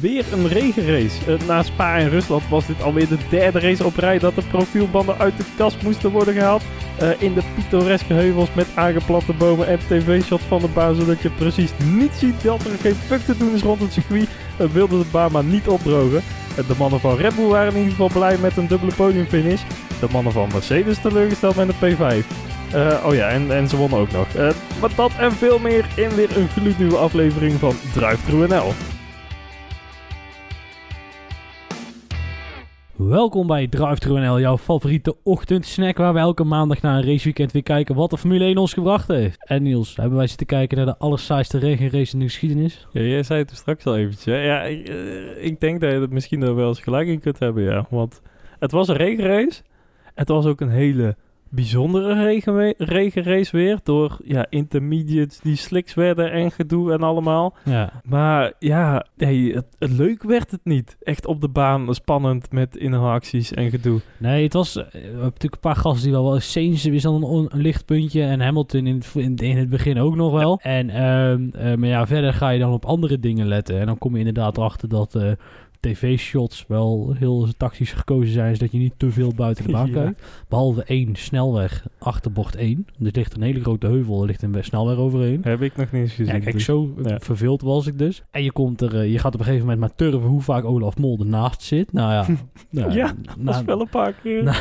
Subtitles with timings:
[0.00, 1.18] weer een regenrace.
[1.28, 4.42] Uh, na Spa en Rusland was dit alweer de derde race op rij dat de
[4.42, 6.62] profielbanden uit de kast moesten worden gehaald.
[7.02, 11.30] Uh, in de pittoreske heuvels met aangeplante bomen en tv-shot van de baan, zodat je
[11.30, 14.28] precies niet ziet dat er geen fuck te doen is rond het circuit,
[14.60, 16.22] uh, wilde de baan maar niet opdrogen.
[16.54, 19.62] de mannen van Red Bull waren in ieder geval blij met een dubbele podiumfinish.
[20.00, 22.26] De mannen van Mercedes teleurgesteld met een P5.
[23.04, 24.26] oh ja, en, en ze wonnen ook nog.
[24.80, 28.72] maar dat en veel meer in weer een gloednieuwe aflevering van Drive NL.
[32.96, 37.62] Welkom bij Drive NL, jouw favoriete ochtendsnack waar we elke maandag na een raceweekend weer
[37.62, 39.44] kijken wat de Formule 1 ons gebracht heeft.
[39.44, 42.86] En Niels, hebben wij zitten kijken naar de allersaaiste regenrace in de geschiedenis?
[42.92, 44.42] Ja, jij zei het straks al eventjes.
[44.44, 47.62] Ja, ik, uh, ik, denk dat je het misschien wel eens gelijk in kunt hebben,
[47.62, 47.86] ja.
[47.90, 48.22] Want
[48.58, 49.62] het was een regenrace.
[50.14, 51.16] Het was ook een hele
[51.54, 53.78] bijzondere regen, regenrace weer.
[53.82, 57.54] Door ja, intermediates die slicks werden en gedoe en allemaal.
[57.64, 57.92] Ja.
[58.04, 60.96] Maar ja, nee, het, leuk werd het niet.
[61.02, 64.00] Echt op de baan spannend met interacties en gedoe.
[64.18, 64.76] Nee, het was...
[64.76, 66.40] Eh, we hebben natuurlijk een paar gasten die wel wel...
[66.40, 70.32] Sainz is dan een, een, lichtpuntje en Hamilton in het, in, het begin ook nog
[70.32, 70.60] wel.
[70.62, 73.80] En, uh, maar ja, verder ga je dan op andere dingen letten.
[73.80, 75.14] En dan kom je inderdaad erachter dat...
[75.14, 75.32] Uh,
[75.84, 80.22] tv-shots wel heel tactisch gekozen zijn, zodat je niet te veel buiten de baan kijkt.
[80.48, 82.86] Behalve één snelweg achter bocht 1.
[83.02, 85.40] Er ligt een hele grote heuvel, er ligt een snelweg overheen.
[85.42, 86.34] Heb ik nog niet eens gezien.
[86.34, 88.22] Ja, kijk, dus- zo verveeld was ik dus.
[88.30, 90.64] En je, komt er, eh, je gaat op een gegeven moment maar turven hoe vaak
[90.64, 91.92] Olaf Mol ernaast zit.
[91.92, 92.26] Nou ja,
[92.80, 94.42] nou, ja na, dat is wel een paar keer.
[94.42, 94.54] Na,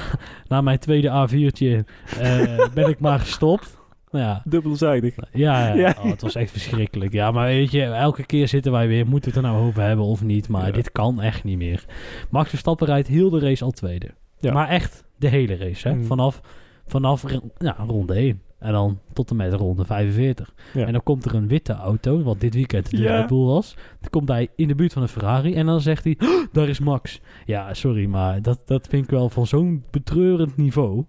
[0.48, 1.86] na mijn tweede A4'tje
[2.22, 3.82] uh, ben ik maar gestopt.
[4.20, 4.42] Ja.
[4.46, 5.16] Dubbelzijdig.
[5.32, 5.96] Ja, ja.
[6.00, 7.14] Oh, het was echt verschrikkelijk.
[7.14, 9.84] Ja, maar weet je, elke keer zitten wij weer, moeten we het er nou over
[9.84, 10.50] hebben of niet?
[10.50, 11.86] Maar dit kan echt niet meer.
[12.30, 14.10] Max Verstappen rijdt heel de race al tweede.
[14.42, 15.96] Maar echt de hele race, hè?
[15.96, 16.04] Mm.
[16.04, 16.42] Vanaf,
[16.88, 17.26] vanaf
[17.58, 18.42] ja, ronde 1.
[18.60, 20.54] En dan tot en met ronde 45.
[20.74, 23.76] En dan komt er een witte auto, wat dit weekend de Red Bull was.
[24.00, 26.70] Dan komt hij in de buurt van een Ferrari en dan zegt hij, oh, daar
[26.70, 27.22] is Max.
[27.46, 31.04] Ja, sorry, maar dat, dat vind ik wel van zo'n betreurend niveau.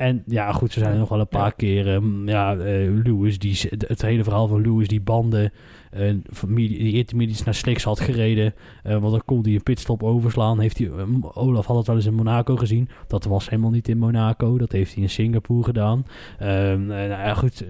[0.00, 2.02] En ja, goed, ze zijn er nog wel een paar keer.
[2.24, 5.52] ja, uh, Lewis, die, het hele verhaal van Lewis, die banden,
[5.96, 6.14] uh,
[6.46, 8.54] die intermediates naar Slicks had gereden.
[8.86, 10.60] Uh, want dan kon hij een pitstop overslaan.
[10.60, 10.90] Heeft hij,
[11.34, 12.88] Olaf had het wel eens in Monaco gezien.
[13.06, 14.58] Dat was helemaal niet in Monaco.
[14.58, 16.06] Dat heeft hij in Singapore gedaan.
[16.38, 17.64] Ehm, nou ja, goed,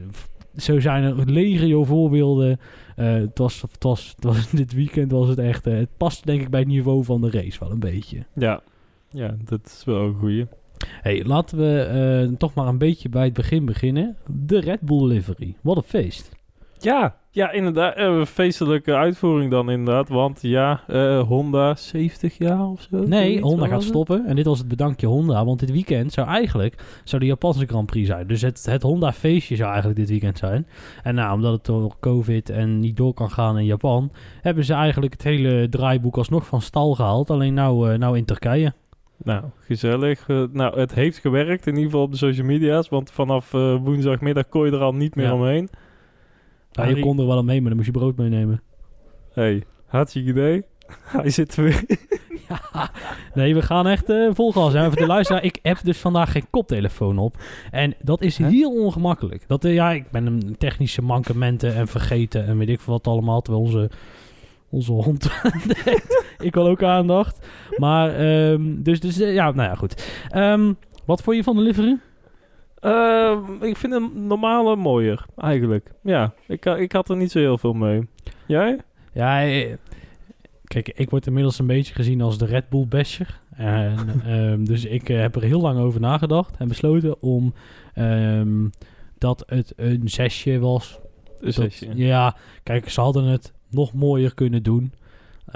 [0.56, 2.60] zo zijn er legio voorbeelden.
[2.94, 5.64] het, was, het, was, het was, dit weekend was het echt...
[5.64, 8.26] het past denk ik bij het niveau van de race wel een beetje.
[8.34, 8.62] Ja,
[9.10, 10.46] ja dat is wel een goeie.
[10.86, 14.16] Hey, laten we uh, toch maar een beetje bij het begin beginnen.
[14.26, 15.56] De Red Bull livery.
[15.60, 16.38] Wat een feest.
[16.78, 17.98] Ja, ja inderdaad.
[17.98, 20.08] Uh, feestelijke uitvoering dan inderdaad.
[20.08, 23.06] Want ja, uh, Honda 70 jaar of zo.
[23.06, 24.26] Nee, Honda gaat stoppen.
[24.26, 25.44] En dit was het bedankje Honda.
[25.44, 28.26] Want dit weekend zou eigenlijk zou de Japanse Grand Prix zijn.
[28.26, 30.66] Dus het, het Honda feestje zou eigenlijk dit weekend zijn.
[31.02, 34.12] En nou, omdat het door COVID en niet door kan gaan in Japan...
[34.40, 37.30] hebben ze eigenlijk het hele draaiboek alsnog van stal gehaald.
[37.30, 38.72] Alleen nou, nou in Turkije.
[39.24, 40.28] Nou, gezellig.
[40.28, 42.88] Uh, nou, het heeft gewerkt, in ieder geval op de social media's.
[42.88, 45.34] Want vanaf uh, woensdagmiddag kon je er al niet meer ja.
[45.34, 45.68] omheen.
[46.72, 48.62] Ja, je kon er wel aan mee, maar dan moest je brood meenemen.
[49.32, 50.64] hey, hartstikke idee.
[51.22, 51.84] Hij zit er weer
[52.50, 52.90] ja,
[53.34, 54.74] nee, we gaan echt uh, vol gas.
[54.74, 57.36] Even de luisteraar, ik heb dus vandaag geen koptelefoon op.
[57.70, 59.44] En dat is heel ongemakkelijk.
[59.46, 63.40] Dat, ja, ik ben een technische mankementen en vergeten en weet ik veel wat allemaal.
[63.40, 63.90] Terwijl onze
[64.70, 65.30] onze hond.
[66.38, 67.46] ik wil ook aandacht.
[67.76, 68.20] Maar,
[68.50, 70.22] um, dus, dus uh, ja, nou ja, goed.
[70.34, 71.98] Um, wat vond je van de livery?
[72.80, 75.92] Uh, ik vind een normale mooier, eigenlijk.
[76.02, 78.08] Ja, ik, ik had er niet zo heel veel mee.
[78.46, 78.78] Jij?
[79.12, 79.74] Ja, eh,
[80.64, 83.40] kijk, ik word inmiddels een beetje gezien als de Red Bull basher.
[83.50, 87.54] En, um, dus ik heb er heel lang over nagedacht en besloten om
[89.18, 91.00] dat het een zesje was.
[91.40, 91.88] Een zesje?
[91.94, 94.92] ja, kijk, ze hadden het nog mooier kunnen doen.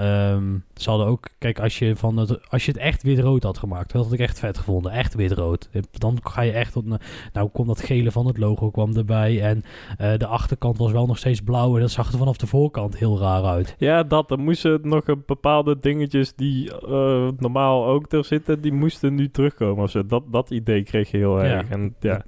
[0.01, 3.59] Um, ze hadden ook, kijk, als je, van het, als je het echt wit-rood had
[3.59, 4.93] gemaakt, dat had ik echt vet gevonden.
[4.93, 5.69] Echt wit-rood.
[5.91, 6.85] Dan ga je echt op.
[7.33, 9.43] Nou, kwam dat gele van het logo kwam erbij.
[9.43, 9.63] En
[10.01, 11.75] uh, de achterkant was wel nog steeds blauw.
[11.75, 13.75] En dat zag er vanaf de voorkant heel raar uit.
[13.79, 14.31] Ja, dat.
[14.31, 19.31] Er moesten nog een bepaalde dingetjes die uh, normaal ook er zitten, die moesten nu
[19.31, 19.85] terugkomen.
[19.85, 20.07] Of zo.
[20.07, 21.69] Dat, dat idee kreeg je heel erg.
[21.69, 21.75] Ja.
[21.75, 22.25] En, ja.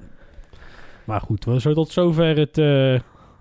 [1.04, 2.98] Maar goed, we zo tot zover het, uh,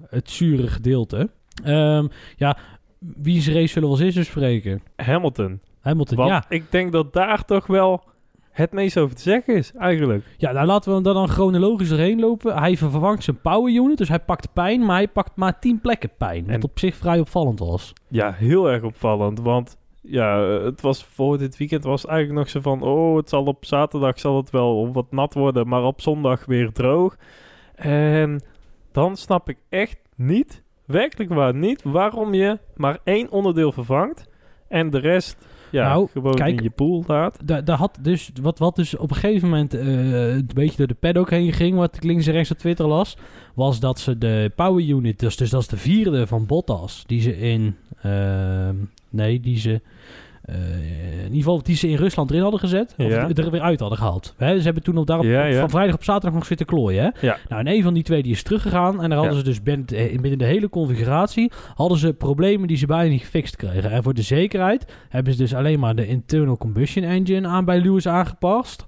[0.10, 1.30] het zure gedeelte.
[1.64, 2.58] Um, ja,
[3.00, 4.82] wie's race zullen we als eerste bespreken?
[4.96, 5.62] Hamilton.
[5.80, 6.46] Hamilton, Want ja.
[6.50, 8.04] ik denk dat daar toch wel
[8.52, 10.24] het meest over te zeggen is, eigenlijk.
[10.38, 12.58] Ja, nou laten we dan, dan chronologisch erheen lopen.
[12.58, 16.10] Hij vervangt zijn power unit, dus hij pakt pijn, maar hij pakt maar 10 plekken
[16.18, 16.48] pijn.
[16.48, 17.94] Wat op zich vrij opvallend was.
[18.08, 22.50] Ja, heel erg opvallend, want ja, het was voor dit weekend was het eigenlijk nog
[22.50, 22.82] zo van...
[22.82, 26.72] oh, het zal op zaterdag zal het wel wat nat worden, maar op zondag weer
[26.72, 27.18] droog.
[27.76, 28.42] En
[28.92, 34.28] dan snap ik echt niet werkelijk waar niet waarom je maar één onderdeel vervangt.
[34.68, 37.40] En de rest, ja, nou, gewoon in je pool laat.
[37.66, 40.94] Daar had dus, wat, wat dus op een gegeven moment uh, een beetje door de
[40.94, 43.18] paddock heen ging, wat ik links en rechts op Twitter las,
[43.54, 47.22] was dat ze de power unit, dus, dus dat is de vierde van Bottas, die
[47.22, 48.70] ze in, uh,
[49.10, 49.82] nee, die ze
[50.48, 52.96] in ieder geval die ze in Rusland erin hadden gezet.
[52.98, 54.34] Of er weer uit hadden gehaald.
[54.38, 55.26] Hè, ze hebben toen op daarop,
[55.60, 57.04] van vrijdag op zaterdag nog zitten klooien.
[57.04, 57.28] Hè?
[57.50, 59.04] Nou, en een van die twee die is teruggegaan.
[59.04, 61.52] En daar hadden ze dus binnen, eh, binnen de hele configuratie...
[61.76, 63.92] hadden ze problemen die ze bijna niet gefixt kregen.
[63.92, 67.80] En voor de zekerheid hebben ze dus alleen maar de internal combustion engine aan bij
[67.80, 68.86] Lewis aangepast.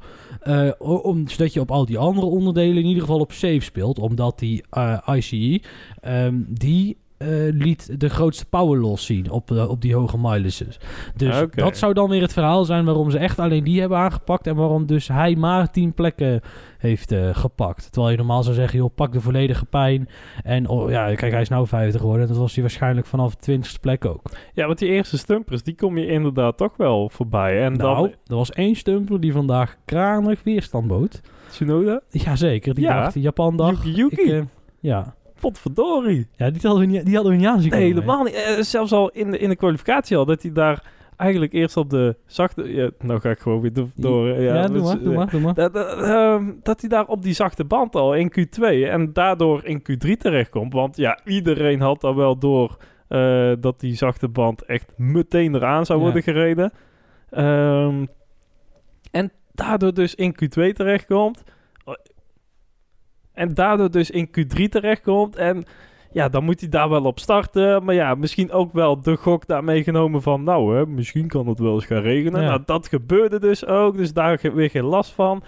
[0.48, 4.00] Uh, om, zodat je op al die andere onderdelen in ieder geval op safe speelt.
[4.00, 5.62] Omdat die uh, ICE,
[6.07, 10.79] um, die uh, liet de grootste power loss zien op, uh, op die hoge mileages.
[11.15, 14.47] Dus dat zou dan weer het verhaal zijn waarom ze echt alleen die hebben aangepakt.
[14.47, 16.41] En waarom dus hij maar 10 plekken
[16.77, 17.91] heeft uh, gepakt.
[17.91, 20.09] Terwijl je normaal zou zeggen, joh, pak de volledige pijn.
[20.43, 22.27] En oh, ja, kijk, hij is nou 50 geworden.
[22.27, 24.21] Dat was hij waarschijnlijk vanaf de 20ste plek ook.
[24.53, 27.63] Ja, want die eerste stumpers, die kom je inderdaad toch wel voorbij.
[27.63, 28.11] En nou, dan...
[28.27, 31.21] er was één stumper die vandaag kranig weerstand bood.
[31.49, 32.01] Tsunoda?
[32.09, 33.09] Jazeker, die ja.
[33.09, 33.83] die Japan dag.
[33.83, 34.33] Yuki, Yuki.
[34.33, 34.43] Ik,
[34.79, 36.27] ja, Potverdorie.
[36.35, 37.71] Ja, die hadden we niet, die hadden we niet aanzien.
[37.71, 38.33] Nee, helemaal niet.
[38.33, 40.83] Eh, zelfs al in de, in de kwalificatie al, dat hij daar
[41.17, 42.73] eigenlijk eerst op de zachte...
[42.73, 44.27] Ja, nou ga ik gewoon weer door.
[44.27, 45.53] Ja, ja doe, maar, doe maar, doe maar.
[45.53, 49.79] Dat, ehm, dat hij daar op die zachte band al in Q2 en daardoor in
[49.79, 50.73] Q3 terechtkomt.
[50.73, 52.77] Want ja, iedereen had al wel door
[53.09, 56.71] uh, dat die zachte band echt meteen eraan zou worden gereden.
[57.37, 58.07] Um,
[59.11, 61.43] en daardoor dus in Q2 terechtkomt.
[63.37, 65.35] En daardoor dus in Q3 terechtkomt.
[65.35, 65.63] En
[66.11, 67.83] ja, dan moet hij daar wel op starten.
[67.83, 70.43] Maar ja, misschien ook wel de gok daar meegenomen van...
[70.43, 72.41] Nou, hè, misschien kan het wel eens gaan regenen.
[72.41, 73.97] Nou, dat gebeurde dus ook.
[73.97, 75.43] Dus daar weer geen last van.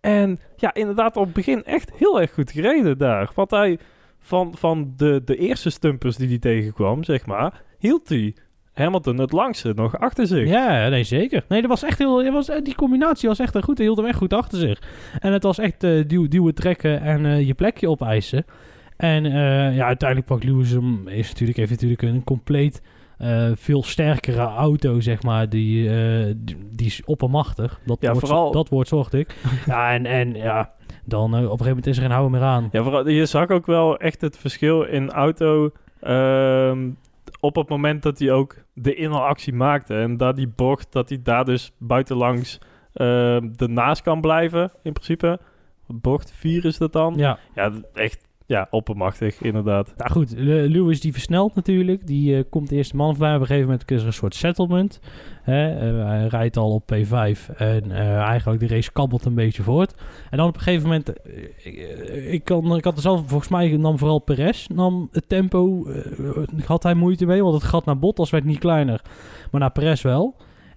[0.00, 3.30] En ja, inderdaad op het begin echt heel erg goed gereden daar.
[3.34, 3.78] Want hij
[4.18, 7.64] van, van de, de eerste stumpers die hij tegenkwam, zeg maar...
[7.78, 8.34] Hield hij
[8.76, 10.48] Hamilton het langste nog achter zich.
[10.48, 11.44] Ja, nee, zeker.
[11.48, 13.76] Nee, dat was echt heel, was, die combinatie was echt goed.
[13.76, 14.82] Hij hield hem echt goed achter zich.
[15.18, 18.44] En het was echt uh, duw, duwen, trekken en uh, je plekje opeisen.
[18.96, 21.08] En uh, ja, uiteindelijk pakt Lewis hem.
[21.08, 22.82] Is natuurlijk, heeft natuurlijk een compleet
[23.54, 25.48] veel sterkere auto, zeg maar.
[25.48, 25.90] Die,
[26.74, 27.80] die, is oppermachtig.
[27.84, 28.52] Dat, ja, woord, vooral...
[28.52, 29.34] dat woord zocht ik.
[29.66, 30.72] ja, en, en ja,
[31.04, 32.68] dan op een gegeven moment is er geen houden meer aan.
[32.72, 35.70] Ja, vooral, je zag ook wel echt het verschil in auto.
[37.40, 39.94] Op het moment dat hij ook de inhaalactie maakte.
[39.94, 42.58] En dat die bocht, dat hij daar dus buitenlangs
[42.94, 45.40] uh, ernaast kan blijven, in principe.
[45.86, 47.14] Bocht 4 is dat dan.
[47.16, 47.38] Ja.
[47.54, 49.94] Ja, echt ja, oppermachtig, inderdaad.
[49.96, 52.06] Nou goed, Lewis die versnelt natuurlijk.
[52.06, 53.34] Die uh, komt de eerste man voorbij.
[53.34, 55.00] Op een gegeven moment is er een soort settlement.
[55.42, 55.92] Hè?
[55.92, 59.94] Uh, hij rijdt al op P5 en uh, eigenlijk de race kabbelt een beetje voort.
[60.30, 61.12] En dan op een gegeven moment,
[62.32, 65.86] ik, kan, ik had er zelf, volgens mij nam vooral Perez, nam het tempo,
[66.64, 67.42] had hij moeite mee.
[67.42, 69.02] Want het gat naar Bottas werd niet kleiner,
[69.50, 70.36] maar naar Perez wel.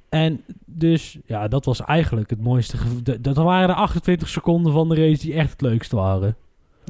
[0.09, 2.77] En dus, ja, dat was eigenlijk het mooiste.
[3.21, 6.35] Dat waren de 28 seconden van de race die echt het leukste waren.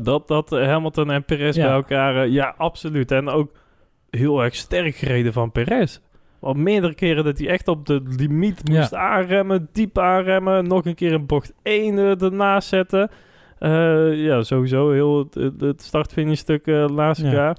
[0.04, 3.12] Dat, dat Hamilton en Perez bij elkaar, eh, ja, absoluut.
[3.12, 3.52] En ook
[4.10, 6.00] heel erg sterk gereden van Perez.
[6.40, 10.96] Want meerdere keren dat hij echt op de limiet moest aanremmen, diep aanremmen, nog een
[10.96, 13.10] keer een bocht 1 uh, ernaast zetten.
[13.60, 17.58] Uh, ja, sowieso heel het, het start-finish stuk uh, naast elkaar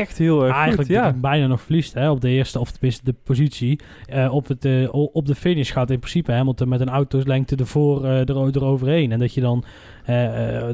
[0.00, 1.12] echt heel erg Eigenlijk goed, ja.
[1.12, 3.80] bijna nog verliest hè, op de eerste, of tenminste de positie.
[4.12, 8.04] Uh, op, het, uh, op de finish gaat in principe Hamilton met een autoslengte ervoor
[8.04, 9.12] uh, er, eroverheen.
[9.12, 9.64] En dat je dan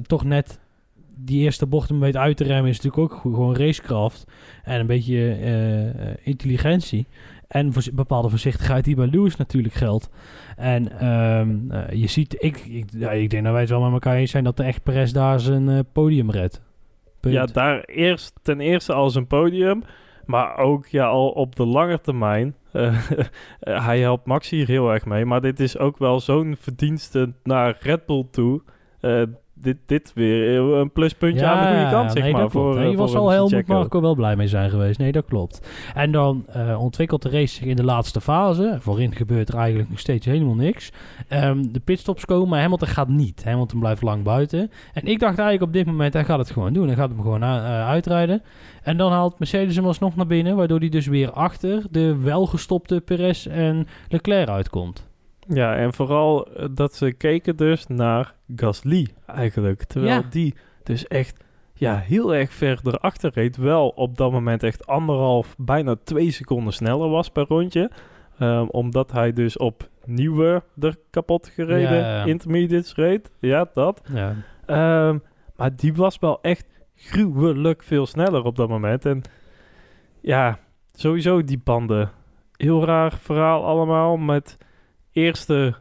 [0.06, 0.60] toch net
[1.16, 4.24] die eerste bocht een beetje uit te remmen is natuurlijk ook gewoon racekraft.
[4.64, 7.06] En een beetje intelligentie.
[7.48, 10.10] En voor, bepaalde voorzichtigheid die bij Lewis natuurlijk geldt.
[10.56, 14.16] En um, je ziet, ik, ik, ja, ik denk dat wij het wel met elkaar
[14.16, 16.60] eens zijn dat de echt Perez daar zijn podium redt.
[17.30, 19.82] Ja, daar eerst ten eerste als een podium.
[20.26, 22.54] Maar ook ja, al op de lange termijn.
[22.72, 23.08] Uh,
[23.88, 25.24] hij helpt Max hier heel erg mee.
[25.24, 28.62] Maar dit is ook wel zo'n verdienste naar Red Bull toe.
[29.00, 29.22] Uh,
[29.62, 32.50] dit, dit weer een pluspuntje aan de goede kant, zeg maar.
[32.50, 34.98] Voor, nee, was al heel Marco wel blij mee zijn geweest.
[34.98, 35.68] Nee, dat klopt.
[35.94, 38.76] En dan uh, ontwikkelt de race zich in de laatste fase.
[38.80, 40.92] Voorin gebeurt er eigenlijk nog steeds helemaal niks.
[41.28, 43.44] Um, de pitstops komen, maar Hamilton gaat niet.
[43.44, 44.70] Hamilton blijft lang buiten.
[44.92, 46.86] En ik dacht eigenlijk op dit moment, hij gaat het gewoon doen.
[46.86, 48.42] Hij gaat hem gewoon uh, uitrijden.
[48.82, 53.00] En dan haalt Mercedes hem alsnog naar binnen, waardoor hij dus weer achter de welgestopte
[53.00, 55.10] Perez en Leclerc uitkomt.
[55.48, 59.84] Ja, en vooral eh, dat ze keken dus naar Gasly eigenlijk.
[59.84, 61.44] Terwijl die dus echt
[61.74, 63.56] ja, heel erg ver erachter reed.
[63.56, 67.90] Wel op dat moment echt anderhalf, bijna twee seconden sneller was per rondje.
[68.40, 73.30] Um, omdat hij dus op nieuwe er kapot gereden ja, intermediates reed.
[73.38, 74.02] Ja, dat.
[74.12, 74.34] Ja.
[75.08, 75.22] Um,
[75.56, 79.06] maar die was wel echt gruwelijk veel sneller op dat moment.
[79.06, 79.22] En
[80.20, 80.58] ja,
[80.92, 82.10] sowieso die banden
[82.56, 84.16] heel raar verhaal allemaal.
[84.16, 84.58] Met
[85.12, 85.74] eerste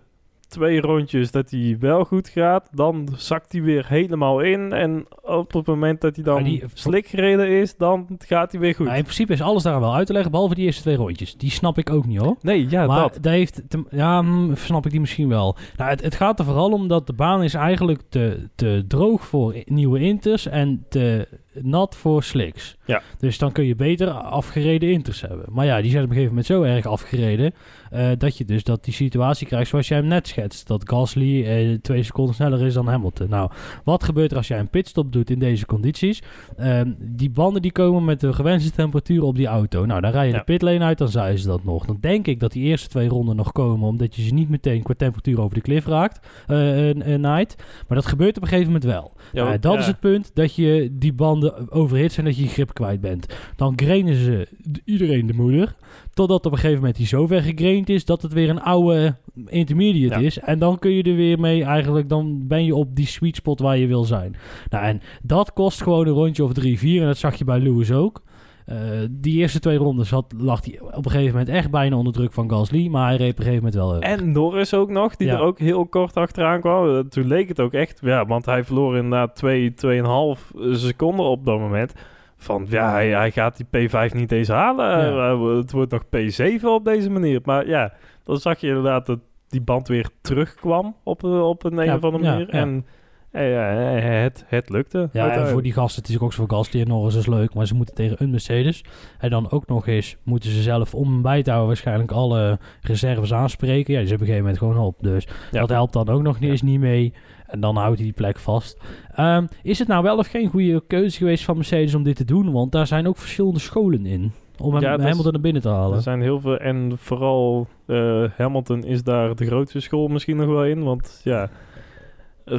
[0.52, 2.70] twee rondjes dat hij wel goed gaat.
[2.72, 4.72] Dan zakt hij weer helemaal in.
[4.74, 8.76] En op het moment dat hij dan die, slik gereden is, dan gaat hij weer
[8.76, 8.86] goed.
[8.86, 11.36] Nou, in principe is alles daar wel uit te leggen, behalve die eerste twee rondjes.
[11.38, 12.36] Die snap ik ook niet hoor.
[12.42, 13.14] Nee, ja, maar dat.
[13.14, 15.56] dat heeft ja, hm, snap ik die misschien wel.
[15.78, 19.26] Nou, het, het gaat er vooral om dat de baan is eigenlijk te, te droog
[19.26, 22.78] voor nieuwe inters en te nat voor slicks.
[22.86, 23.02] Ja.
[23.20, 25.46] Dus dan kun je beter afgereden inters hebben.
[25.50, 27.54] Maar ja, die zijn op een gegeven moment zo erg afgereden...
[27.94, 30.68] Uh, dat je dus dat die situatie krijgt zoals jij hem net schetst.
[30.68, 33.30] Dat Gasly uh, twee seconden sneller is dan Hamilton.
[33.30, 33.52] Nou,
[33.84, 36.22] wat gebeurt er als jij een pitstop doet in deze condities?
[36.60, 39.86] Uh, die banden die komen met de gewenste temperatuur op die auto.
[39.86, 40.38] Nou, dan rij je ja.
[40.38, 41.86] de pitlane uit, dan zei ze dat nog.
[41.86, 43.88] Dan denk ik dat die eerste twee ronden nog komen...
[43.88, 47.56] omdat je ze niet meteen qua temperatuur over de klif raakt, night.
[47.88, 49.12] Maar dat gebeurt op een gegeven moment wel.
[49.34, 52.26] Ja, dat is het punt, dat je die banden overhit zijn...
[52.26, 53.26] dat je je grip kwijt bent.
[53.56, 54.48] Dan grenen ze
[54.86, 55.76] iedereen de moeder...
[56.14, 59.16] Totdat op een gegeven moment hij zo ver gegraind is dat het weer een oude
[59.46, 60.40] intermediate is.
[60.40, 63.60] En dan kun je er weer mee eigenlijk, dan ben je op die sweet spot
[63.60, 64.36] waar je wil zijn.
[64.70, 67.02] Nou, en dat kost gewoon een rondje of drie, vier.
[67.02, 68.22] En dat zag je bij Lewis ook.
[68.68, 68.78] Uh,
[69.10, 72.34] die eerste twee rondes had, lag hij op een gegeven moment echt bijna onder druk
[72.34, 72.88] van Gasly.
[72.88, 75.60] Maar hij reed op een gegeven moment wel En Norris ook nog, die er ook
[75.60, 77.10] heel kort achteraan kwam.
[77.10, 81.60] Toen leek het ook echt, ja, want hij verloor inderdaad 2, 2,5 seconden op dat
[81.60, 81.94] moment
[82.38, 85.14] van ja, hij, hij, gaat die P5 niet eens halen.
[85.14, 85.58] Ja.
[85.58, 87.42] het wordt nog P7 op deze manier.
[87.44, 91.96] Maar ja, dan zag je inderdaad dat die band weer terugkwam op, op een, ja,
[91.96, 92.50] of andere manier.
[92.50, 92.86] En
[93.32, 95.10] het, het lukte.
[95.14, 97.54] Ja, en voor die gasten, het is ook zo voor Gasly en Norris is leuk,
[97.54, 98.84] maar ze moeten tegen een Mercedes.
[99.20, 102.60] En dan ook nog eens moeten ze zelf om en bij te houden waarschijnlijk alle
[102.82, 103.94] reserves aanspreken.
[103.94, 104.96] Ja, die zijn op een gegeven moment gewoon op.
[105.02, 107.14] Dus dat helpt dan ook nog niet eens niet mee.
[107.46, 108.82] En dan houdt hij die plek vast.
[109.20, 112.26] Um, is het nou wel of geen goede keuze geweest van Mercedes om dit te
[112.26, 112.52] doen?
[112.52, 114.32] Want daar zijn ook verschillende scholen in.
[114.58, 115.96] Om hem, ja, Hamilton naar binnen te halen.
[115.96, 116.58] Er zijn heel veel.
[116.58, 120.84] En vooral uh, Hamilton is daar de grootste school misschien nog wel in.
[120.84, 121.50] Want ja,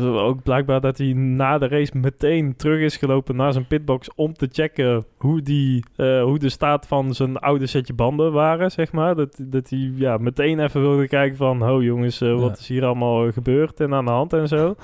[0.02, 4.32] ook blijkbaar dat hij na de race meteen terug is gelopen naar zijn pitbox om
[4.32, 8.92] te checken hoe, die, uh, hoe de staat van zijn oude setje banden waren, zeg
[8.92, 9.14] maar.
[9.14, 12.84] Dat, dat hij ja, meteen even wilde kijken van, ho jongens, uh, wat is hier
[12.84, 14.74] allemaal gebeurd en aan de hand en zo.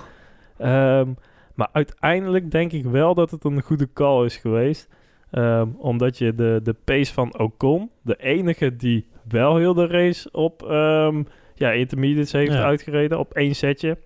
[0.62, 1.17] Um,
[1.55, 4.88] maar uiteindelijk denk ik wel dat het een goede call is geweest.
[5.33, 10.28] Um, omdat je de, de pace van Ocon, de enige die wel heel de race
[10.33, 12.62] op um, ja, intermediates heeft ja.
[12.62, 13.99] uitgereden, op één setje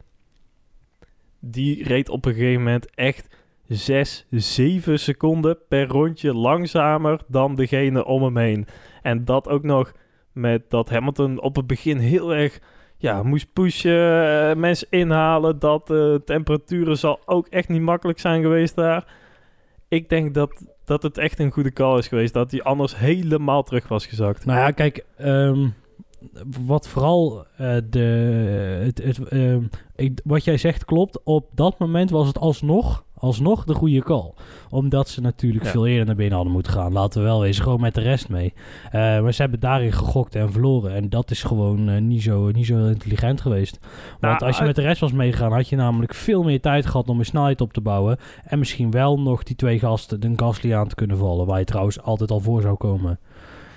[1.44, 3.28] die reed op een gegeven moment echt
[3.66, 8.66] 6, 7 seconden per rondje langzamer dan degene om hem heen.
[9.02, 9.92] En dat ook nog
[10.32, 12.60] met dat Hamilton op het begin heel erg
[12.96, 15.58] ja, moest pushen, uh, mensen inhalen.
[15.58, 19.04] Dat uh, temperaturen zal ook echt niet makkelijk zijn geweest daar.
[19.88, 22.34] Ik denk dat, dat het echt een goede call is geweest.
[22.34, 24.44] Dat hij anders helemaal terug was gezakt.
[24.44, 25.74] Nou ja, kijk, um,
[26.66, 27.98] wat vooral uh, de,
[28.84, 29.56] het, het, uh,
[29.96, 31.20] ik, wat jij zegt klopt.
[31.24, 34.32] Op dat moment was het alsnog, alsnog de goede call.
[34.70, 35.70] Omdat ze natuurlijk ja.
[35.70, 36.92] veel eerder naar binnen hadden moeten gaan.
[36.92, 38.52] Laten we wel wezen, gewoon met de rest mee.
[38.86, 40.94] Uh, maar ze hebben daarin gegokt en verloren.
[40.94, 43.78] En dat is gewoon niet, zo, niet zo intelligent geweest.
[44.20, 46.86] Want nou, als je met de rest was meegegaan, had je namelijk veel meer tijd
[46.86, 48.18] gehad om een snelheid op te bouwen.
[48.44, 51.46] En misschien wel nog die twee gasten, de Gasly aan te kunnen vallen.
[51.46, 53.18] Waar je trouwens altijd al voor zou komen.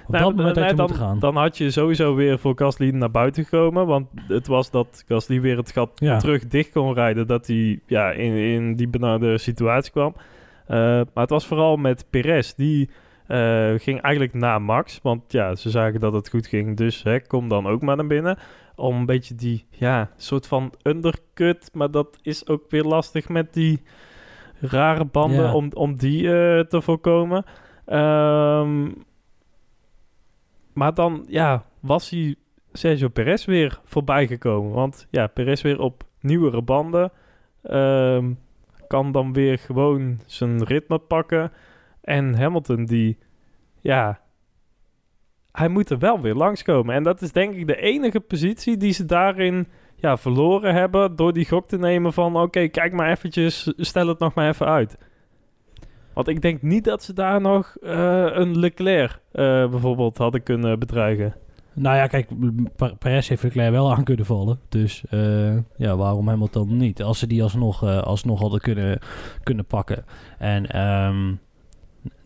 [0.06, 1.20] Op nou, dat moment nee, dan, gaan.
[1.20, 3.86] dan had je sowieso weer voor Gasly naar buiten gekomen.
[3.86, 6.18] Want het was dat Gasly weer het gat ja.
[6.18, 7.28] terug dicht kon rijden.
[7.28, 10.16] Dat hij ja, in, in die benarde situatie kwam.
[10.16, 12.54] Uh, maar het was vooral met Perez.
[12.54, 12.90] Die
[13.28, 15.00] uh, ging eigenlijk na Max.
[15.04, 16.78] Want ja, ze zagen dat het goed ging.
[16.78, 18.38] Dus hè, kom dan ook maar naar binnen.
[18.76, 21.70] Om een beetje die ja, soort van undercut.
[21.74, 23.82] Maar dat is ook weer lastig met die
[24.60, 25.44] rare banden.
[25.44, 25.54] Ja.
[25.54, 27.46] Om, om die uh, te voorkomen.
[27.88, 29.06] Um,
[30.76, 32.36] maar dan, ja, was hij
[32.74, 34.72] Sergio Perez weer voorbij gekomen.
[34.72, 37.12] Want ja, Perez weer op nieuwere banden.
[37.72, 38.40] Um,
[38.88, 41.52] kan dan weer gewoon zijn ritme pakken.
[42.02, 43.18] En Hamilton die,
[43.82, 44.20] ja,
[45.52, 46.96] hij moet er wel weer langskomen.
[46.96, 51.16] En dat is denk ik de enige positie die ze daarin ja, verloren hebben.
[51.16, 54.66] Door die gok te nemen van, oké, kijk maar eventjes, stel het nog maar even
[54.66, 54.98] uit.
[56.16, 60.80] Want ik denk niet dat ze daar nog uh, een Leclerc uh, bijvoorbeeld hadden kunnen
[60.80, 61.36] bedreigen.
[61.74, 62.30] Nou ja, kijk,
[63.00, 64.60] Perez heeft Leclerc wel aan kunnen vallen.
[64.70, 67.04] Dus uh, ja, waarom Hamilton niet?
[67.04, 69.00] Als ze die alsnog, alsnog hadden kunnen,
[69.44, 70.06] kunnen pakken.
[70.38, 71.40] En um,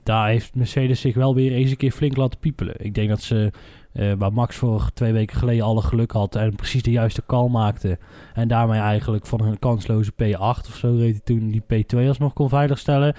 [0.04, 2.76] daar heeft Mercedes zich wel weer eens een keer flink laten piepelen.
[2.78, 3.52] Ik denk dat ze
[3.94, 7.50] uh, waar Max voor twee weken geleden alle geluk had en precies de juiste call
[7.50, 7.98] maakte.
[8.34, 12.34] En daarmee eigenlijk van een kansloze P8 of zo reed hij toen die P2 alsnog
[12.34, 13.16] kon veiligstellen.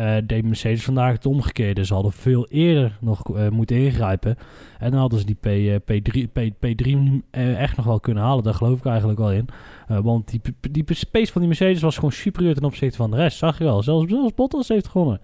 [0.00, 1.84] Uh, deed Mercedes vandaag het omgekeerde.
[1.84, 4.36] Ze hadden veel eerder nog uh, moeten ingrijpen.
[4.78, 6.98] En dan hadden ze die P, P3, P, P3
[7.30, 8.44] echt nog wel kunnen halen.
[8.44, 9.48] Daar geloof ik eigenlijk wel in.
[9.86, 10.40] want die,
[10.70, 13.38] die pace van die Mercedes was gewoon superieur ten opzichte van de rest.
[13.38, 13.82] Zag je wel.
[13.82, 15.20] Zelfs, zelfs Bottas heeft gewonnen.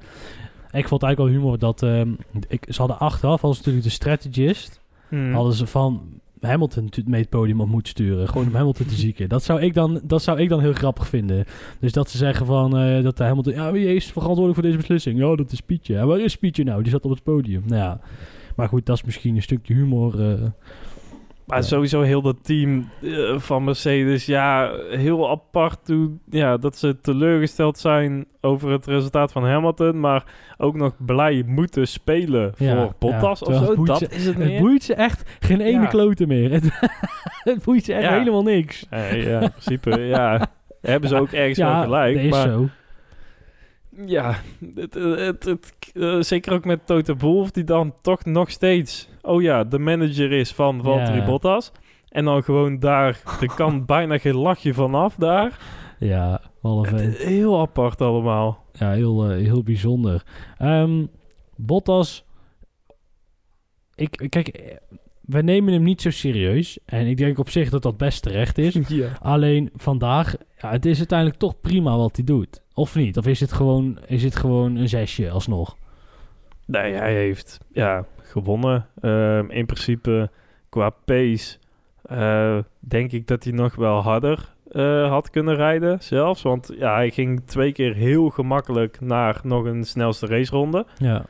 [0.73, 1.83] Ik vond het eigenlijk wel humor dat...
[1.83, 2.01] Uh,
[2.49, 4.81] ik, ze hadden achteraf, als natuurlijk de strategist...
[5.09, 5.35] Hmm.
[5.35, 8.29] Hadden ze van Hamilton mee het podium op moeten sturen.
[8.29, 9.29] Gewoon om Hamilton te zieken.
[9.29, 11.45] Dat zou ik dan, dat zou ik dan heel grappig vinden.
[11.81, 12.81] Dus dat ze zeggen van...
[12.81, 13.53] Uh, dat de Hamilton...
[13.53, 15.19] Ja, wie is verantwoordelijk voor deze beslissing?
[15.19, 15.95] Ja, dat is Pietje.
[15.95, 16.83] Ja, waar is Pietje nou?
[16.83, 17.63] Die zat op het podium.
[17.67, 18.01] Nou ja.
[18.57, 20.21] Maar goed, dat is misschien een stukje humor...
[20.21, 20.43] Uh,
[21.49, 27.01] maar sowieso heel dat team uh, van Mercedes, ja, heel apart hoe, ja, dat ze
[27.01, 30.25] teleurgesteld zijn over het resultaat van Hamilton, maar
[30.57, 33.85] ook nog blij moeten spelen voor Bottas of zo.
[33.85, 36.51] Dat ze, is het, het boeit ze echt geen ene klote meer.
[36.59, 36.71] Het,
[37.45, 38.87] het boeit ze echt helemaal niks.
[38.91, 40.47] ja, in principe, ja.
[40.81, 42.15] Hebben ze ook ergens wel gelijk.
[42.15, 42.69] Dat is maar, zo.
[44.07, 44.35] Ja,
[44.75, 49.43] het, het, het, uh, zeker ook met Toto Wolff, die dan toch nog steeds oh
[49.43, 51.73] ja, de manager is van Valtteri Bottas.
[52.09, 55.59] En dan gewoon daar, er kan bijna geen lachje vanaf daar.
[55.99, 58.65] Ja, half Heel apart allemaal.
[58.73, 60.23] Ja, heel, uh, heel bijzonder.
[60.63, 61.11] Um,
[61.57, 62.25] Bottas,
[63.95, 64.79] ik, kijk,
[65.21, 66.79] we nemen hem niet zo serieus.
[66.85, 68.75] En ik denk op zich dat dat best terecht is.
[68.89, 69.13] Ja.
[69.21, 72.63] Alleen vandaag, ja, het is uiteindelijk toch prima wat hij doet.
[72.75, 73.17] Of niet?
[73.17, 75.77] Of is het gewoon, is het gewoon een zesje alsnog?
[76.67, 78.87] Nee, hij heeft, ja, gewonnen.
[79.01, 80.31] Ehm, in principe,
[80.69, 81.59] qua pace,
[82.13, 86.43] uh, denk ik dat hij nog wel harder uh, had kunnen rijden zelfs.
[86.43, 90.87] Want ja, hij ging twee keer heel gemakkelijk naar nog een snelste raceronde.
[90.99, 91.25] Ja.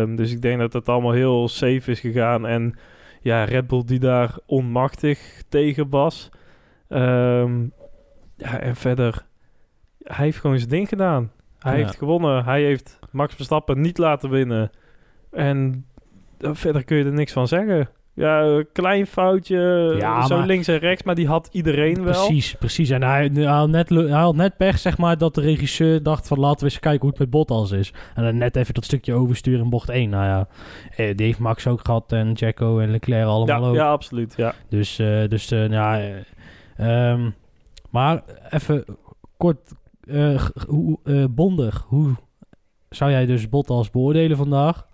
[0.00, 2.46] Um, dus ik denk dat het allemaal heel safe is gegaan.
[2.46, 2.74] En
[3.20, 6.28] ja, Red Bull die daar onmachtig tegen was.
[6.88, 7.72] Um,
[8.36, 9.26] ja, en verder,
[10.02, 11.30] hij heeft gewoon zijn ding gedaan.
[11.58, 12.44] Hij heeft gewonnen.
[12.44, 14.70] Hij heeft Max Verstappen niet laten winnen.
[15.30, 15.86] En
[16.40, 17.88] verder kun je er niks van zeggen.
[18.14, 22.26] Ja, klein foutje, ja, zo links en rechts, maar die had iedereen wel.
[22.26, 22.90] Precies, precies.
[22.90, 26.28] En hij, hij, had net, hij had net pech, zeg maar, dat de regisseur dacht
[26.28, 27.92] van laten we eens kijken hoe het met Bottas is.
[28.14, 30.10] En dan net even dat stukje oversturen in bocht 1.
[30.10, 30.48] Nou ja,
[30.96, 33.74] eh, die heeft Max ook gehad en Jacko en Leclerc allemaal ja, ook.
[33.74, 34.54] Ja, absoluut, ja.
[34.68, 36.10] Dus, uh, dus uh, ja,
[37.12, 37.34] um,
[37.90, 38.84] maar even
[39.36, 39.74] kort,
[40.66, 40.98] hoe,
[41.30, 42.14] bondig, hoe
[42.88, 44.88] zou jij dus Bottas beoordelen vandaag?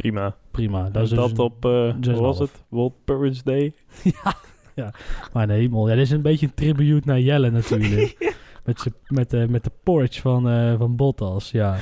[0.00, 0.36] Prima.
[0.50, 0.90] Prima.
[0.90, 2.64] Dat is dat op, uh, was het?
[2.68, 3.74] World Purge Day?
[4.22, 4.34] ja,
[4.74, 4.94] ja,
[5.32, 5.88] maar de hemel.
[5.88, 8.34] Ja, dit is een beetje een tribute naar Jelle natuurlijk.
[8.64, 11.76] met, met, uh, met de porch van, uh, van Bottas, ja.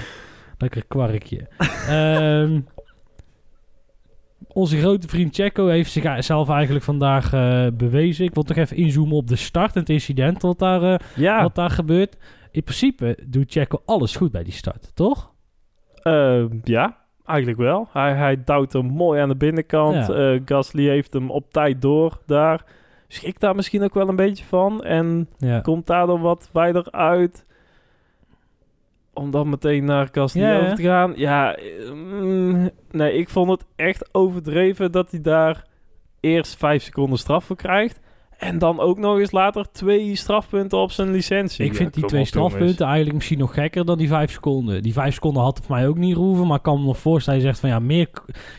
[0.59, 1.49] Lekker kwarkje.
[1.91, 2.67] um,
[4.63, 8.25] onze grote vriend Checo heeft zichzelf eigenlijk vandaag uh, bewezen.
[8.25, 11.43] Ik wil toch even inzoomen op de start en het incident wat daar, ja.
[11.43, 12.17] wat daar gebeurt.
[12.51, 15.33] In principe doet Checo alles goed bij die start, toch?
[16.03, 17.89] Uh, ja, Eigenlijk wel.
[17.93, 20.07] Hij, hij duwt hem mooi aan de binnenkant.
[20.07, 20.33] Ja.
[20.33, 22.65] Uh, Gasly heeft hem op tijd door daar.
[23.09, 24.85] Schrikt daar misschien ook wel een beetje van.
[24.85, 25.61] En ja.
[25.61, 27.47] komt daardoor wat wijder uit.
[29.13, 31.13] Om dan meteen naar Gasly ja, over te gaan.
[31.17, 31.59] Ja,
[31.93, 35.65] mm, nee, ik vond het echt overdreven dat hij daar
[36.21, 38.01] eerst vijf seconden straf voor krijgt.
[38.43, 41.65] En dan ook nog eens later twee strafpunten op zijn licentie.
[41.65, 44.83] Ik vind die twee strafpunten eigenlijk misschien nog gekker dan die vijf seconden.
[44.83, 46.47] Die vijf seconden had voor mij ook niet roeven.
[46.47, 48.09] Maar ik kan me nog voorstellen, je zegt van ja, meer,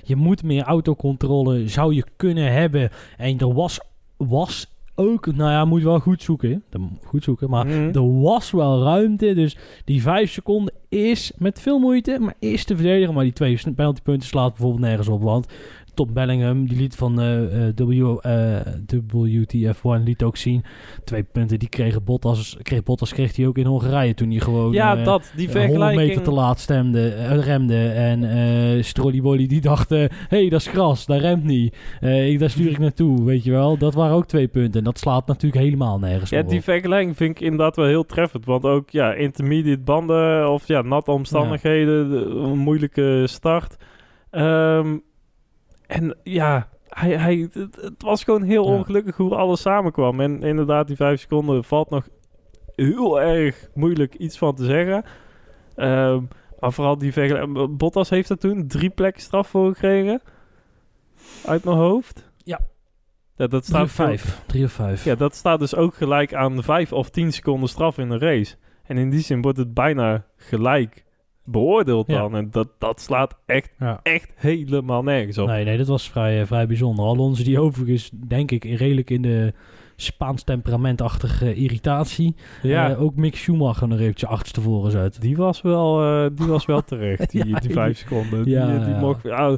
[0.04, 2.90] je moet meer autocontrole zou je kunnen hebben.
[3.18, 3.80] En er was,
[4.18, 6.64] was ook, nou ja, moet je wel goed zoeken.
[7.06, 7.90] Goed zoeken, maar mhm.
[7.94, 9.34] er was wel ruimte.
[9.34, 13.14] Dus die vijf seconden is met veel moeite, maar is te verdedigen.
[13.14, 15.22] Maar die twee penaltypunten slaat bijvoorbeeld nergens op.
[15.22, 15.48] Want
[15.94, 17.42] Tom Bellingham, die liet van uh,
[17.76, 20.64] w, WTF1 liet ook zien.
[21.04, 24.72] Twee punten die kregen Bottas, kreeg Bottas kreeg hij ook in Hongarije toen hij gewoon
[24.72, 25.84] ja, dat, die vergelijking...
[25.84, 27.90] 100 meter te laat stemde, remde.
[27.90, 31.76] En uh, Strolly die dacht, hé, hey, dat is gras, dat remt niet.
[32.02, 33.78] ik, daar stuur ik naartoe, weet je wel.
[33.78, 34.80] Dat waren ook twee punten.
[34.80, 38.46] En dat slaat natuurlijk helemaal nergens Ja, die vergelijking vind ik inderdaad wel heel treffend.
[38.46, 42.12] Want ook, ja, intermediate banden of ja, natte omstandigheden,
[42.44, 43.76] een moeilijke start.
[44.32, 45.04] Um,
[45.94, 50.20] en ja, hij, hij, het, was gewoon heel ongelukkig hoe alles samenkwam.
[50.20, 52.08] En inderdaad, die vijf seconden valt nog
[52.76, 55.04] heel erg moeilijk iets van te zeggen.
[55.76, 56.28] Um,
[56.60, 57.78] maar vooral die vergelijking...
[57.78, 60.22] Bottas heeft er toen drie plekken straf voor gekregen.
[61.46, 62.32] Uit mijn hoofd.
[62.38, 62.60] Ja.
[63.36, 64.42] ja dat staat drie of vijf.
[64.46, 65.04] Drie of vijf.
[65.04, 68.56] Ja, dat staat dus ook gelijk aan vijf of tien seconden straf in een race.
[68.84, 71.04] En in die zin wordt het bijna gelijk
[71.46, 72.36] beoordeeld dan.
[72.36, 73.72] En dat, dat slaat echt,
[74.04, 75.48] echt helemaal nergens op.
[75.48, 77.06] Nee, nee, dat was vrij, vrij bijzonder.
[77.06, 79.54] Alonso die overigens, denk ik, redelijk in de
[79.96, 82.36] Spaans temperamentachtige irritatie.
[82.62, 82.92] Ja.
[82.92, 85.22] Uh, ook Mick Schumacher nog eventjes achterstevoren zet.
[85.22, 88.50] Die was wel, uh, die was wel terecht, die, ja, die vijf seconden.
[88.50, 89.26] Ja, die, die mocht...
[89.26, 89.54] Oh,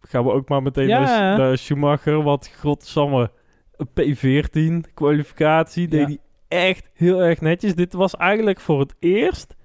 [0.00, 1.36] gaan we ook maar meteen ja.
[1.36, 2.22] naar Schumacher.
[2.22, 3.30] Wat godsamme,
[4.00, 5.88] P14 kwalificatie.
[5.88, 7.74] Deed hij echt heel erg netjes.
[7.74, 9.56] Dit was eigenlijk voor het eerst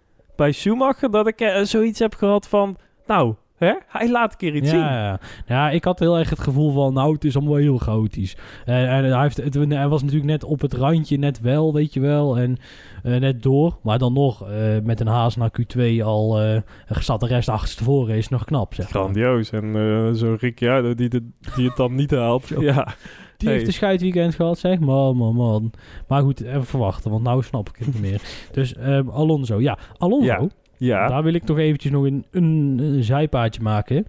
[0.41, 2.77] bij Schumacher dat ik uh, zoiets heb gehad van...
[3.05, 3.73] Nou, Hè?
[3.87, 4.79] Hij laat een keer iets ja, zien.
[4.79, 5.19] Ja.
[5.45, 8.37] ja, ik had heel erg het gevoel van, nou, het is allemaal heel chaotisch.
[8.65, 11.93] En, en hij, heeft, het, hij was natuurlijk net op het randje, net wel, weet
[11.93, 12.37] je wel.
[12.37, 12.57] En
[13.03, 13.77] uh, net door.
[13.83, 18.15] Maar dan nog, uh, met een haas naar Q2 al uh, zat de rest achterstevoren,
[18.15, 19.49] is nog knap, zeg Grandioos.
[19.51, 22.47] En zo'n Ricciardo die, de, die het dan niet haalt.
[22.59, 22.87] ja.
[23.41, 24.79] Die heeft een scheidweekend gehad, zeg.
[24.79, 25.71] Man, man, man.
[26.07, 28.21] Maar goed, even verwachten, want nou snap ik het niet meer.
[28.51, 29.77] Dus um, Alonso, ja.
[29.97, 30.25] Alonso...
[30.25, 30.47] Ja.
[30.77, 31.07] Ja.
[31.07, 34.05] Daar wil ik toch eventjes nog een, een, een zijpaadje maken.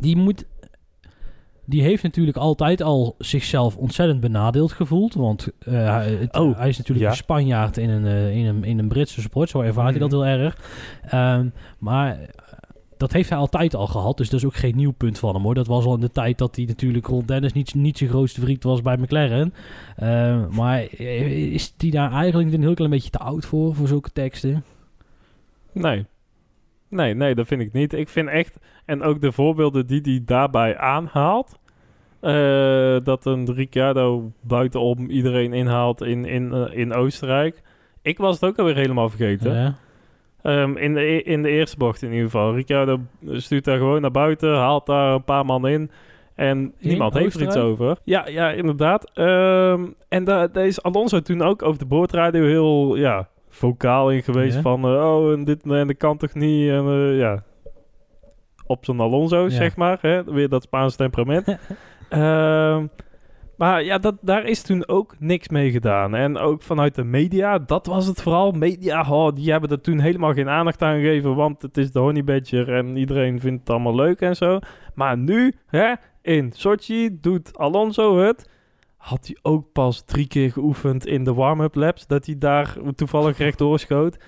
[0.00, 0.46] Die moet
[1.64, 5.14] die heeft natuurlijk altijd al zichzelf ontzettend benadeeld gevoeld.
[5.14, 8.78] Want uh, het, oh, hij is natuurlijk een Spanjaard in een, uh, in, een, in
[8.78, 9.48] een Britse sport.
[9.48, 10.22] Zo ervaart hij dat mhm.
[10.22, 10.56] heel erg.
[11.14, 12.18] Um, maar
[13.02, 14.16] dat heeft hij altijd al gehad.
[14.16, 15.54] Dus dat is ook geen nieuw punt van hem hoor.
[15.54, 18.40] Dat was al in de tijd dat hij natuurlijk rond Dennis niet, niet zijn grootste
[18.40, 19.54] vriend was bij McLaren.
[20.02, 24.12] Uh, maar is hij daar eigenlijk een heel klein beetje te oud voor, voor zulke
[24.12, 24.64] teksten?
[25.72, 26.04] Nee.
[26.88, 27.92] Nee, nee, dat vind ik niet.
[27.92, 31.58] Ik vind echt, en ook de voorbeelden die hij daarbij aanhaalt,
[32.20, 37.62] uh, dat een Ricciardo buitenom iedereen inhaalt in, in, uh, in Oostenrijk.
[38.02, 39.54] Ik was het ook alweer helemaal vergeten.
[39.54, 39.74] Ja.
[40.42, 42.54] Um, in, de, e-, in de eerste bocht in ieder geval.
[42.54, 45.90] Ricciardo stuurt daar gewoon naar buiten, haalt daar een paar man in.
[46.34, 47.96] En niemand heeft er iets over.
[48.04, 49.10] Ja, ja inderdaad.
[49.18, 54.58] Um, en daar is Alonso toen ook over de boordradio heel ja, vocaal in geweest
[54.58, 54.94] van...
[54.94, 56.70] Uh, oh, en dit en dat kan toch niet?
[56.70, 57.42] En uh, ja,
[58.66, 59.98] op zijn Alonso, zeg maar.
[60.00, 60.24] Hè?
[60.24, 61.58] Weer dat Spaanse temperament.
[62.10, 62.78] uh,
[63.62, 66.14] maar ja, dat, daar is toen ook niks mee gedaan.
[66.14, 68.52] En ook vanuit de media, dat was het vooral.
[68.52, 71.34] Media, oh, die hebben er toen helemaal geen aandacht aan gegeven...
[71.34, 74.58] want het is de Honey Badger en iedereen vindt het allemaal leuk en zo.
[74.94, 78.50] Maar nu, hè, in Sochi doet Alonso het
[78.96, 82.06] had hij ook pas drie keer geoefend in de warm-up laps.
[82.06, 84.18] Dat hij daar toevallig rechtdoor schoot.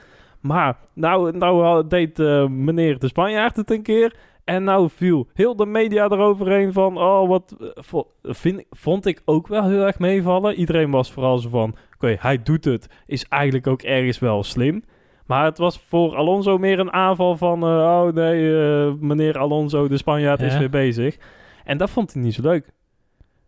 [0.41, 4.17] Maar nou, nou deed uh, meneer de Spanjaard het een keer.
[4.45, 6.99] En nou viel heel de media eroverheen van...
[6.99, 10.55] Oh, wat uh, vind, vond ik ook wel heel erg meevallen.
[10.55, 11.75] Iedereen was vooral zo van...
[11.95, 12.89] Oké, hij doet het.
[13.07, 14.85] Is eigenlijk ook ergens wel slim.
[15.27, 17.65] Maar het was voor Alonso meer een aanval van...
[17.65, 18.53] Uh, oh nee,
[19.01, 21.17] meneer Alonso, de Spanjaard, is weer bezig.
[21.65, 22.73] En dat vond hij niet zo leuk.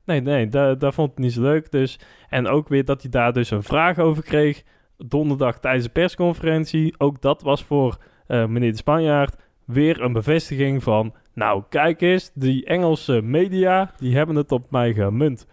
[0.05, 1.71] Nee, nee, daar, daar vond ik niet zo leuk.
[1.71, 1.99] Dus.
[2.29, 4.63] En ook weer dat hij daar dus een vraag over kreeg.
[4.97, 6.95] Donderdag tijdens de persconferentie.
[6.99, 7.97] Ook dat was voor
[8.29, 11.14] uh, meneer de Spanjaard weer een bevestiging van...
[11.35, 15.46] Nou, kijk eens, die Engelse media, die hebben het op mij gemunt.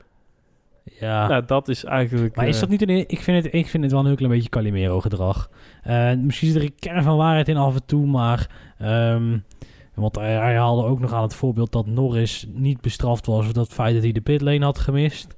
[0.84, 1.28] Ja.
[1.28, 2.36] Nou, dat is eigenlijk...
[2.36, 2.90] Maar is dat niet een...
[2.90, 5.50] Ik vind het, ik vind het wel een heel klein beetje Calimero-gedrag.
[5.88, 8.50] Uh, misschien is er een kern van waarheid in af en toe, maar...
[8.82, 9.44] Um,
[9.94, 13.54] want hij, hij, haalde ook nog aan het voorbeeld dat Norris niet bestraft was voor
[13.54, 15.36] dat feit dat hij de pitlane had gemist.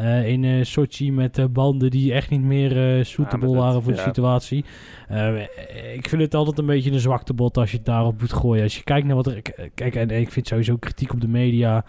[0.00, 3.98] Uh, in uh, Sochi met uh, banden die echt niet meer suitable waren voor de
[3.98, 4.64] situatie.
[5.94, 8.62] ik vind het altijd een beetje een zwakte bot als je het daarop moet gooien.
[8.62, 9.42] Als je kijkt naar wat er...
[9.74, 11.84] Kijk, en ik vind sowieso kritiek op de media,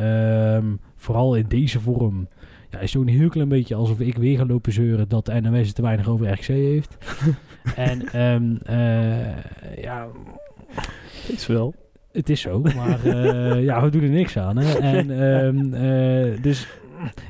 [0.00, 2.28] um, vooral in deze vorm...
[2.70, 5.72] Ja, is zo'n heel klein beetje alsof ik weer ga lopen zeuren dat de NOS
[5.72, 6.96] te weinig over RC heeft.
[7.76, 8.58] en um,
[9.76, 10.06] ja,
[11.28, 11.74] is wel.
[12.12, 14.56] Het is zo, maar uh, ja, we doen er niks aan.
[14.56, 14.78] Hè?
[14.94, 16.66] En, um, uh, dus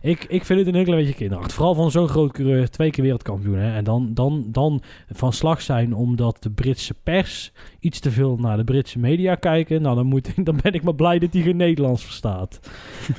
[0.03, 1.55] ik, ik vind het een heel klein beetje kinderachtig.
[1.55, 3.59] Vooral van zo'n groot coureur, twee keer wereldkampioen.
[3.59, 3.77] Hè?
[3.77, 4.83] En dan, dan, dan
[5.13, 9.83] van slag zijn omdat de Britse pers iets te veel naar de Britse media kijken.
[9.83, 12.61] Nou, dan, moet, dan ben ik maar blij dat hij geen Nederlands verstaat.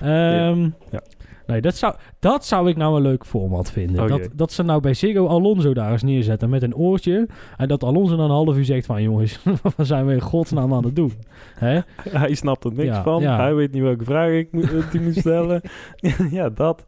[0.03, 1.01] Um, ja.
[1.45, 1.53] Ja.
[1.53, 4.07] Nee, dat zou, dat zou ik nou een leuk format vinden.
[4.07, 7.27] Dat, dat ze nou bij Ziggo Alonso daar eens neerzetten met een oortje.
[7.57, 9.01] En dat Alonso dan een half uur zegt van...
[9.01, 9.39] jongens,
[9.75, 11.13] wat zijn we in godsnaam aan het doen?
[12.09, 13.23] Hij snapt er niks van.
[13.23, 15.61] Hij weet niet welke vraag ik moet, die moet stellen.
[16.31, 16.85] ja, dat.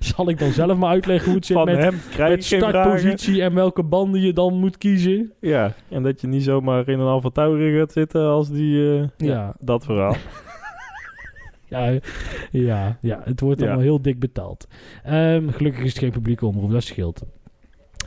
[0.00, 3.82] zal ik dan zelf maar uitleggen hoe het zit met, hem met startpositie en welke
[3.82, 5.32] banden je dan moet kiezen?
[5.40, 8.74] Ja, en dat je niet zomaar in een Alfa Tauri gaat zitten als die...
[8.74, 9.54] Uh, ja.
[9.60, 10.16] dat verhaal.
[11.68, 11.98] Ja,
[12.50, 14.66] ja, ja, het wordt allemaal heel dik betaald.
[15.10, 17.22] Um, gelukkig is het geen publieke omroep, dat scheelt.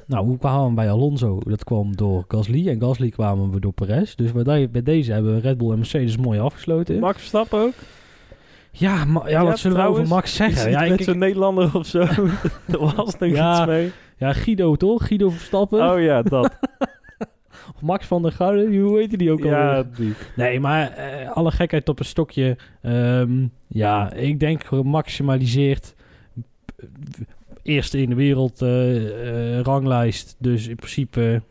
[0.06, 1.39] Nou, hoe kwamen we bij Alonso?
[1.45, 2.67] Dat kwam door Gasly.
[2.67, 4.15] En Gasly kwamen we door Perez.
[4.15, 7.00] Dus bij, bij deze hebben Red Bull en Mercedes mooi afgesloten.
[7.00, 7.74] Max Verstappen ook?
[8.71, 10.71] Ja, ma ja, wat zullen we over Max zeggen?
[10.71, 12.00] Ja, met zo'n Nederlander of zo.
[12.71, 13.91] er was nog ja, iets mee.
[14.17, 15.08] Ja, Guido toch?
[15.08, 15.91] Guido Verstappen?
[15.91, 16.52] Oh ja, dat.
[17.76, 19.50] Of Max van der Gouden, hoe heet die ook al?
[19.50, 20.13] Ja, die.
[20.36, 22.58] Nee, maar uh, alle gekheid op een stokje.
[22.82, 25.95] Um, ja, ik denk gemaximaliseerd.
[27.63, 30.36] Eerste in de wereld uh, ranglijst.
[30.39, 31.41] Dus in principe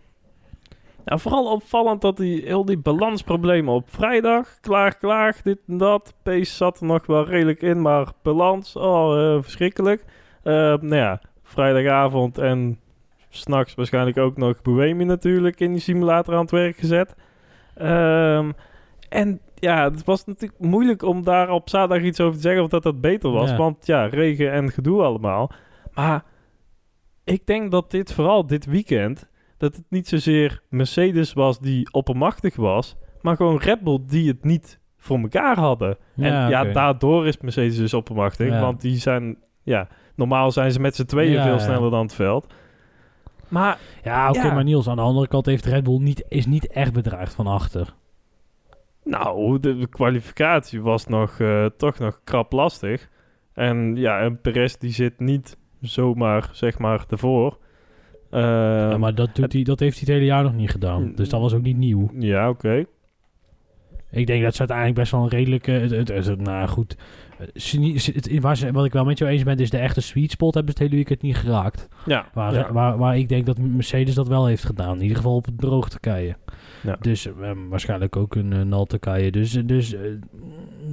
[1.04, 6.14] ja, vooral opvallend dat die, heel die balansproblemen op vrijdag, klaar, klaar, dit en dat.
[6.22, 10.04] Pace zat er nog wel redelijk in, maar balans, oh, uh, verschrikkelijk.
[10.44, 12.78] Uh, nou ja, vrijdagavond en
[13.30, 17.14] s'nachts waarschijnlijk ook nog Boemi natuurlijk in die simulator aan het werk gezet.
[17.82, 18.52] Um,
[19.08, 22.68] en ja, het was natuurlijk moeilijk om daar op zaterdag iets over te zeggen of
[22.68, 23.56] dat dat beter was.
[23.56, 25.52] Want ja, regen en gedoe allemaal.
[25.94, 26.24] Maar
[27.24, 32.56] ik denk dat dit vooral dit weekend dat het niet zozeer Mercedes was die oppermachtig
[32.56, 35.96] was, maar gewoon Red Bull die het niet voor elkaar hadden.
[36.16, 40.96] en ja, daardoor is Mercedes dus oppermachtig, want die zijn, ja, normaal zijn ze met
[40.96, 42.54] z'n tweeën veel sneller dan het veld.
[43.50, 46.66] Maar ja, oké, maar Niels, aan de andere kant heeft Red Bull niet, is niet
[46.66, 47.94] echt bedreigd van achter.
[49.04, 53.08] Nou, de, kwalificatie was nog, uh, toch nog krap lastig.
[53.52, 57.58] En ja, en Perez die zit niet zomaar, zeg maar, ervoor.
[58.30, 61.12] Uh, maar dat, doet hij, dat heeft hij het hele jaar nog niet gedaan.
[61.14, 62.10] Dus dat was ook niet nieuw.
[62.18, 62.84] Ja, oké.
[64.10, 65.70] Ik denk dat ze uiteindelijk best wel een redelijke...
[65.70, 66.96] Het, het, nou goed,
[68.40, 70.72] waar ze, wat ik wel met jou eens ben, is de echte sweet spot hebben
[70.72, 71.88] ze het hele weekend niet geraakt.
[72.06, 72.72] Ja, waar, ja.
[72.72, 74.96] Waar, waar, ik denk dat Mercedes dat wel heeft gedaan.
[74.96, 76.36] In ieder geval op het droog Turkije.
[76.82, 76.96] Ja.
[77.00, 77.32] Dus uh,
[77.68, 79.30] waarschijnlijk ook een uh, nal Turkije.
[79.30, 80.00] Dus, dus uh,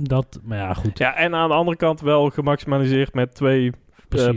[0.03, 0.97] dat, maar ja, goed.
[0.97, 3.71] Ja, en aan de andere kant wel gemaximaliseerd met twee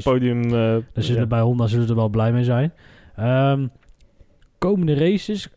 [0.02, 0.48] podium...
[0.50, 2.72] Daar zullen bij Honda zullen ze er wel blij mee zijn.
[3.20, 3.70] Um,
[4.58, 5.48] komende races,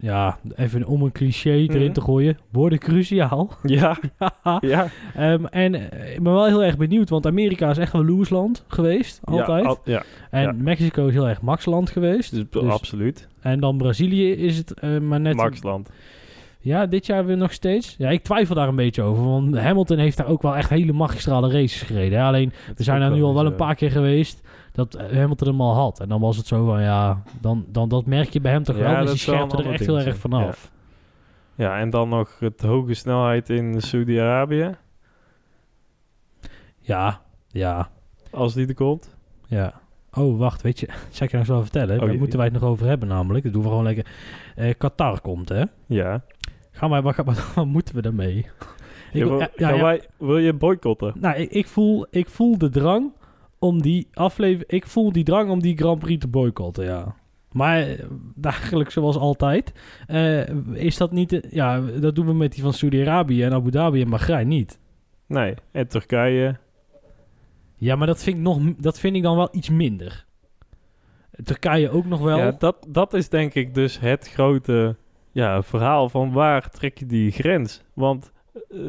[0.00, 1.92] ja, even om een cliché erin mhm.
[1.92, 3.50] te gooien, worden cruciaal.
[3.62, 3.98] Ja,
[4.60, 4.88] ja.
[5.18, 8.64] Um, en eh, ik ben wel heel erg benieuwd, want Amerika is echt wel Loesland
[8.68, 9.62] geweest, altijd.
[9.62, 12.34] Ja, al, ja, en Mexico is heel erg Maxland geweest.
[12.34, 13.28] Dus, dus, absoluut.
[13.40, 15.34] En dan Brazilië is het uh, maar net...
[15.34, 15.90] Maxland.
[16.60, 17.94] Ja, dit jaar weer nog steeds.
[17.98, 19.24] Ja, ik twijfel daar een beetje over.
[19.24, 22.22] Want Hamilton heeft daar ook wel echt hele magistrale races gereden.
[22.22, 24.47] Alleen, we zijn daar nu al wel een paar keer geweest
[24.78, 26.00] dat Hamilton hem al had.
[26.00, 28.76] En dan was het zo van, ja, dan, dan dat merk je bij hem toch
[28.76, 29.00] wel.
[29.00, 30.70] Dus die scherpte er echt heel erg vanaf.
[31.54, 31.64] Ja.
[31.64, 34.76] ja, en dan nog het hoge snelheid in Saudi-Arabië.
[36.78, 37.90] Ja, ja.
[38.30, 39.16] Als die er komt.
[39.46, 39.80] Ja.
[40.12, 42.00] Oh, wacht, weet je, zal ik je nog zo vertellen?
[42.00, 43.44] Oh, Daar moeten wij het nog over hebben namelijk.
[43.44, 44.06] Dat doen we gewoon lekker.
[44.56, 45.64] Uh, Qatar komt, hè?
[45.86, 46.24] Ja.
[46.70, 48.46] Gaan wij, wat, wat, wat moeten we daarmee?
[49.12, 51.12] Ik, wil, ja, ja, wij, wil je boycotten?
[51.20, 53.12] Nou, ik, ik, voel, ik voel de drang
[53.58, 54.70] om die aflevering...
[54.70, 57.14] Ik voel die drang om die Grand Prix te boycotten, ja.
[57.52, 59.72] Maar eh, dagelijks zoals altijd.
[60.08, 61.46] Uh, is dat niet...
[61.50, 64.78] ja, dat doen we met die van Saudi-Arabië en Abu Dhabi en Bahrein niet.
[65.26, 66.56] Nee, en Turkije.
[67.76, 70.26] Ja, maar dat vind ik, nog, dat vind ik dan wel iets minder.
[71.44, 72.38] Turkije ook nog wel.
[72.38, 74.96] Ja, dat, dat is denk ik dus het grote
[75.32, 77.82] ja, verhaal van waar trek je die grens.
[77.94, 78.37] Want eh,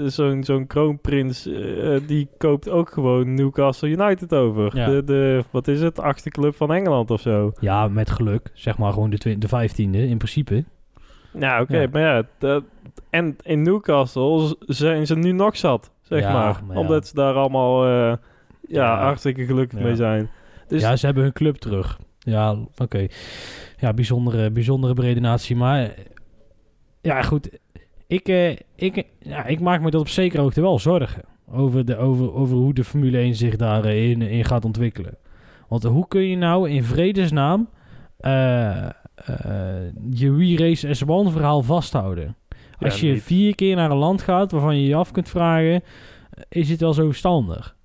[0.06, 4.70] zo'n zo'n kroonprins, uh, die koopt ook gewoon Newcastle United over.
[4.72, 7.52] De, de, wat is het, achtste club van Engeland of zo.
[7.60, 8.52] Ja, met geluk.
[8.54, 10.64] Zeg maar gewoon de, de vijftiende in principe.
[11.34, 11.88] Ja, oké.
[11.92, 12.64] maar ja, dat,
[13.10, 16.62] en in Newcastle zijn ze nu nog zat, zeg maar.
[16.74, 18.14] Omdat ze daar allemaal uh,
[18.68, 20.30] ja, hartstikke gelukkig mee zijn.
[20.68, 22.00] Dus ja, ze hebben hun club terug.
[22.20, 23.08] Ja, oké.
[23.78, 25.56] Ja, bijzondere, bijzondere brede natie.
[25.56, 25.94] Maar
[27.02, 27.50] ja, goed
[28.10, 31.24] ik, uh, ik, ja, ik maak me dat op zekere hoogte wel zorgen.
[31.52, 35.18] Over, de, over, over hoe de Formule 1 zich daarin in gaat ontwikkelen.
[35.68, 37.70] Want hoe kun je nou in vredesnaam
[38.22, 38.90] uh, uh,
[40.10, 42.36] je Race as One verhaal vasthouden?
[42.80, 45.84] Als je vier keer naar een land gaat waarvan je je af kunt vragen,
[46.50, 47.76] is het wel zo verstandig?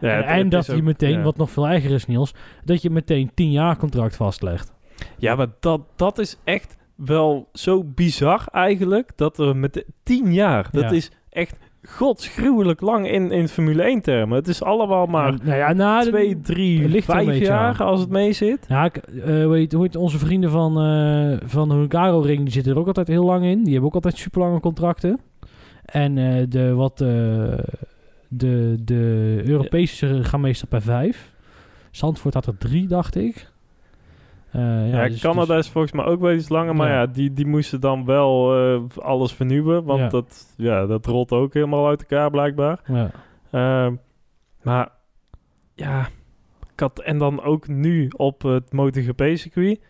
[0.00, 3.50] Ja, en, dat je meteen, wat nog veel erger is Niels, dat je meteen tien
[3.50, 4.72] jaar contract vastlegt.
[5.18, 9.12] Ja, maar dat, dat is echt wel zo bizar eigenlijk.
[9.16, 14.36] Dat er met tien jaar, dat is echt godsgruwelijk lang in, in Formule 1 termen.
[14.36, 18.64] Het is allemaal maar nou ja, na twee, drie, vijf jaar als het mee zit.
[18.68, 22.78] Ja, uh, weet, hoe onze vrienden van, uh, van de Hungaro Ring, die zitten er
[22.78, 23.62] ook altijd heel lang in.
[23.62, 25.20] Die hebben ook altijd super lange contracten.
[25.84, 31.32] En uh, de, wat, de, de Europese gaan meestal per vijf.
[31.90, 33.50] Zandvoort had er drie, dacht ik.
[34.56, 37.32] Uh, ja, dus, Canada dus, is volgens mij ook wel iets langer, maar ja, die,
[37.32, 42.00] die moesten dan wel uh, alles vernieuwen, want Dat, ja, dat rolt ook helemaal uit
[42.00, 42.80] elkaar blijkbaar.
[42.86, 43.10] Ja.
[43.52, 43.92] Uh,
[44.62, 44.88] maar
[45.74, 46.08] ja,
[46.72, 49.80] ik had, en dan ook nu op het MotoGP-circuit.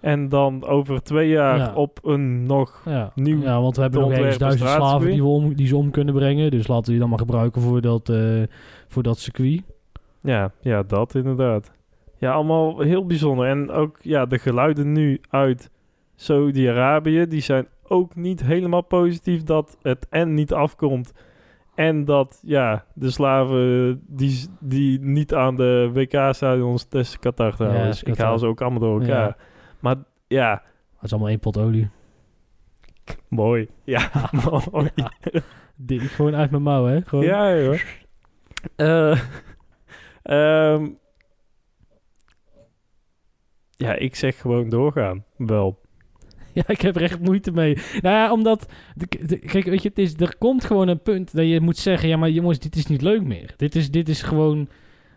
[0.00, 3.12] En dan over twee jaar op een nog ja.
[3.14, 5.90] nieuw Ja, want we hebben nog eens duizend slaven die, we om, die ze om
[5.90, 6.50] kunnen brengen.
[6.50, 8.42] Dus laten we die dan maar gebruiken voor dat, uh,
[8.88, 9.62] voor dat circuit.
[10.20, 11.72] Ja, ja, dat inderdaad.
[12.18, 13.46] Ja, allemaal heel bijzonder.
[13.46, 15.70] En ook ja, de geluiden nu uit
[16.14, 21.12] Saudi-Arabië, die zijn ook niet helemaal positief dat het en niet afkomt.
[21.74, 28.02] En dat ja, de slaven die, die niet aan de WK-stadions tussen Qatar trouwens.
[28.02, 29.36] ik haal ze ook allemaal door elkaar.
[29.80, 30.62] Maar ja.
[30.94, 31.90] Het is allemaal één pot olie.
[33.28, 33.68] Mooi.
[33.84, 34.10] Ja,
[34.72, 34.90] mooi.
[35.78, 37.02] Die, gewoon uit mijn mouw, hè?
[37.02, 37.24] Gewoon.
[37.24, 37.82] Ja, hoor.
[38.76, 39.20] Uh,
[40.22, 40.98] um,
[43.76, 45.24] ja, ik zeg gewoon doorgaan.
[45.36, 45.78] Wel.
[46.56, 47.74] Ja, ik heb er echt moeite mee.
[47.74, 48.66] Nou ja, omdat...
[49.46, 52.08] kijk, weet je, het is, er komt gewoon een punt dat je moet zeggen...
[52.08, 53.54] Ja, maar jongens, dit is niet leuk meer.
[53.56, 54.68] Dit is, dit is gewoon...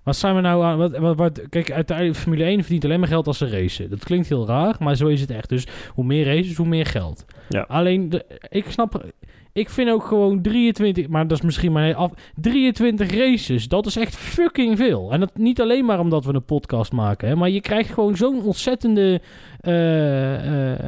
[0.04, 0.78] Wat zijn we nou aan...
[0.78, 3.90] Wat, wat, wat, kijk, uiteindelijk Formule 1 verdient alleen maar geld als ze racen.
[3.90, 5.50] Dat klinkt heel raar, maar zo is het echt.
[5.50, 7.26] Dus hoe meer races, hoe meer geld.
[7.50, 7.66] Ja.
[7.68, 9.06] Alleen, de, ik snap...
[9.54, 12.12] Ik vind ook gewoon 23, maar dat is misschien maar af.
[12.36, 15.12] 23 races, dat is echt fucking veel.
[15.12, 18.18] En dat niet alleen maar omdat we een podcast maken, hè, maar je krijgt gewoon
[18.18, 19.22] zo'n ontzettende
[19.62, 19.74] uh,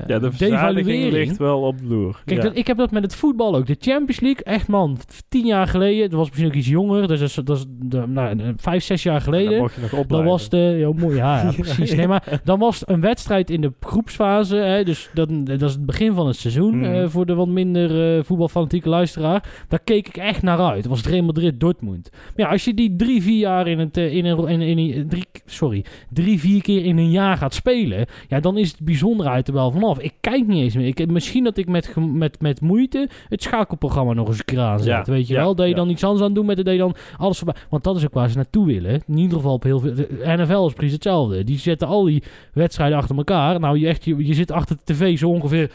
[0.08, 2.22] ja, de devaluering ligt wel op de loer.
[2.26, 3.66] Kijk, dat, ik heb dat met het voetbal ook.
[3.66, 4.98] De Champions League, echt man,
[5.30, 8.08] tien jaar geleden, dat was misschien ook iets jonger, dus dat is, dat is de,
[8.08, 9.60] nou, vijf, zes jaar geleden.
[9.60, 11.96] dan, je nog dan was de, ja, mooi, ja, precies.
[11.96, 15.86] Nee, maar dan was een wedstrijd in de groepsfase, hè, dus dat, dat is het
[15.86, 16.84] begin van het seizoen mm.
[16.84, 19.44] uh, voor de wat minder uh, voetbalfanatieke luisteraar.
[19.68, 20.82] Daar keek ik echt naar uit.
[20.82, 22.10] Dat was het Real Madrid Dortmund.
[22.12, 25.08] Maar ja, als je die drie, vier jaar in het, in een, in, in, in,
[25.08, 29.48] drie, sorry, drie, vier keer in een jaar gaat spelen, ja, dan is het bijzonderheid
[29.48, 30.00] er wel vanaf.
[30.00, 30.88] Ik kijk niet eens meer.
[30.88, 35.08] Ik, misschien dat ik met, met, met moeite het schakelprogramma nog eens een keer aanzet.
[35.08, 35.56] weet je wel?
[35.56, 37.62] Dat je dan iets anders aan doen met het dat je dan alles voorbij.
[37.70, 39.02] Want dat is ook waar ze naartoe willen.
[39.08, 39.94] In ieder geval op heel veel.
[39.94, 41.44] De NFL is precies hetzelfde.
[41.44, 43.60] Die zetten al die wedstrijden achter elkaar.
[43.60, 45.72] Nou, je, echt, je, je zit achter de tv zo ongeveer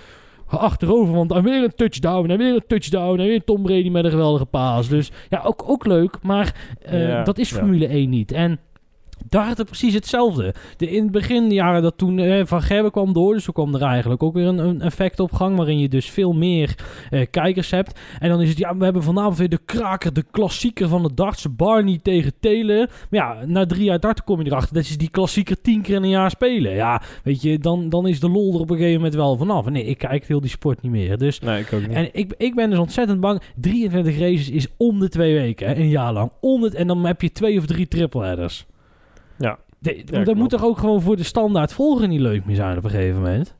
[0.46, 1.14] achterover.
[1.14, 4.11] Want dan weer een touchdown en weer een touchdown en weer Tom Brady met een
[4.11, 4.88] geweldige paas.
[4.88, 6.18] Dus ja, ook, ook leuk.
[6.22, 6.55] Maar
[6.92, 8.33] uh, dat is Formule 1 niet.
[8.33, 8.59] En
[9.28, 10.54] daar precies hetzelfde.
[10.76, 13.74] De, in het begin jaren dat toen eh, Van Gerben kwam door, dus toen kwam
[13.74, 16.74] er eigenlijk ook weer een, een effect op gang, waarin je dus veel meer
[17.10, 18.00] eh, kijkers hebt.
[18.18, 21.14] En dan is het, ja, we hebben vanavond weer de kraker, de klassieker van de
[21.14, 22.88] darts, Barney tegen Telen.
[23.10, 25.94] Maar ja, na drie jaar darten kom je erachter dat is die klassieker tien keer
[25.94, 26.74] in een jaar spelen.
[26.74, 29.68] Ja, weet je, dan, dan is de lol er op een gegeven moment wel vanaf.
[29.68, 31.18] Nee, ik kijk heel die sport niet meer.
[31.18, 31.96] Dus, nee, ik ook niet.
[31.96, 33.42] En ik, ik ben dus ontzettend bang.
[33.60, 36.32] 23 races is om de twee weken, een jaar lang.
[36.40, 38.66] Om het, en dan heb je twee of drie triple headers.
[39.38, 39.59] Ja.
[40.25, 42.90] dat moet toch ook gewoon voor de standaard volger niet leuk meer zijn op een
[42.90, 43.57] gegeven moment?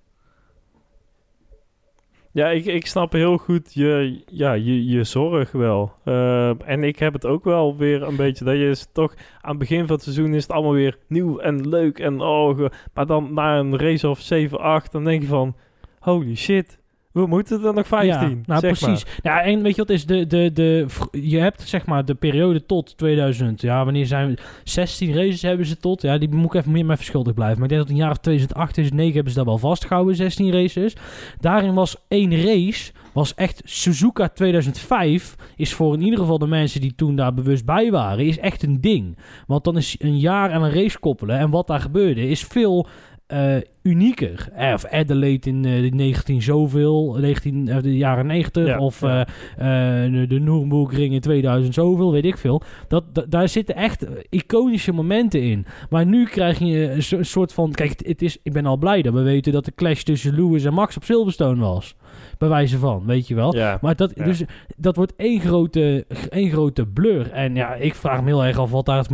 [2.37, 5.93] Ja, ik, ik snap heel goed je, ja, je, je zorg wel.
[6.05, 8.45] Uh, en ik heb het ook wel weer een beetje.
[8.45, 11.39] Dat je is toch aan het begin van het seizoen is het allemaal weer nieuw
[11.39, 11.99] en leuk.
[11.99, 15.57] En oh, maar dan na een race of 7, 8, dan denk je van
[15.99, 16.79] holy shit.
[17.16, 18.11] We moeten er nog 15.
[18.11, 19.07] Ja, nou precies.
[19.22, 22.66] Ja, en weet je wat is de, de, de, je hebt zeg maar de periode
[22.66, 23.61] tot 2000.
[23.61, 24.38] Ja, wanneer zijn we?
[24.64, 26.02] 16 races hebben ze tot.
[26.02, 27.59] Ja, die moet ik even meer met verschuldigd blijven.
[27.59, 30.52] Maar ik denk dat in jaar of 2008, 2009 hebben ze dat wel vastgehouden, 16
[30.52, 30.96] races.
[31.40, 35.37] Daarin was één race, was echt Suzuka 2005.
[35.57, 38.62] Is voor in ieder geval de mensen die toen daar bewust bij waren, is echt
[38.62, 39.18] een ding.
[39.46, 41.38] Want dan is een jaar aan een race koppelen.
[41.38, 42.87] En wat daar gebeurde, is veel
[43.33, 44.49] uh, unieker.
[44.55, 48.79] Eh, of Adelaide in uh, de 19 zoveel, 19, de jaren 90.
[48.79, 49.25] of ja.
[49.57, 52.62] de, de Nürburgring in 2000 zoveel, weet ik veel.
[52.89, 55.67] Dat, daar zitten echt iconische momenten in.
[55.91, 57.73] Maar nu krijg je een, soort van...
[57.73, 60.65] Kijk, het is, ik ben al blij dat we weten dat de clash tussen Lewis
[60.65, 61.95] en Max op Silverstone was.
[62.38, 63.57] Bij wijze van, weet je wel.
[63.57, 64.42] Ja, maar dat, dus,
[64.76, 67.31] dat wordt één grote, één grote blur.
[67.33, 69.11] En ja, ik vraag me heel erg af wat daar het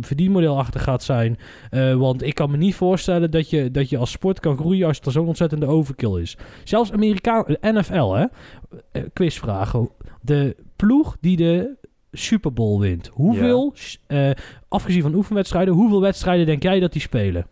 [0.00, 1.38] verdienmodel achter gaat zijn.
[1.70, 4.86] Uh, want ik kan me niet voorstellen dat je, dat je als sport kan groeien
[4.86, 6.36] als er zo'n ontzettende overkill is.
[6.64, 8.24] Zelfs Amerikaan, NFL, hè.
[8.92, 9.90] Uh, quizvragen.
[10.20, 11.76] De ploeg die de
[12.12, 13.10] Super Bowl wint.
[13.12, 13.74] Hoeveel,
[14.08, 14.30] uh,
[14.68, 17.46] afgezien van oefenwedstrijden, hoeveel wedstrijden denk jij dat die spelen?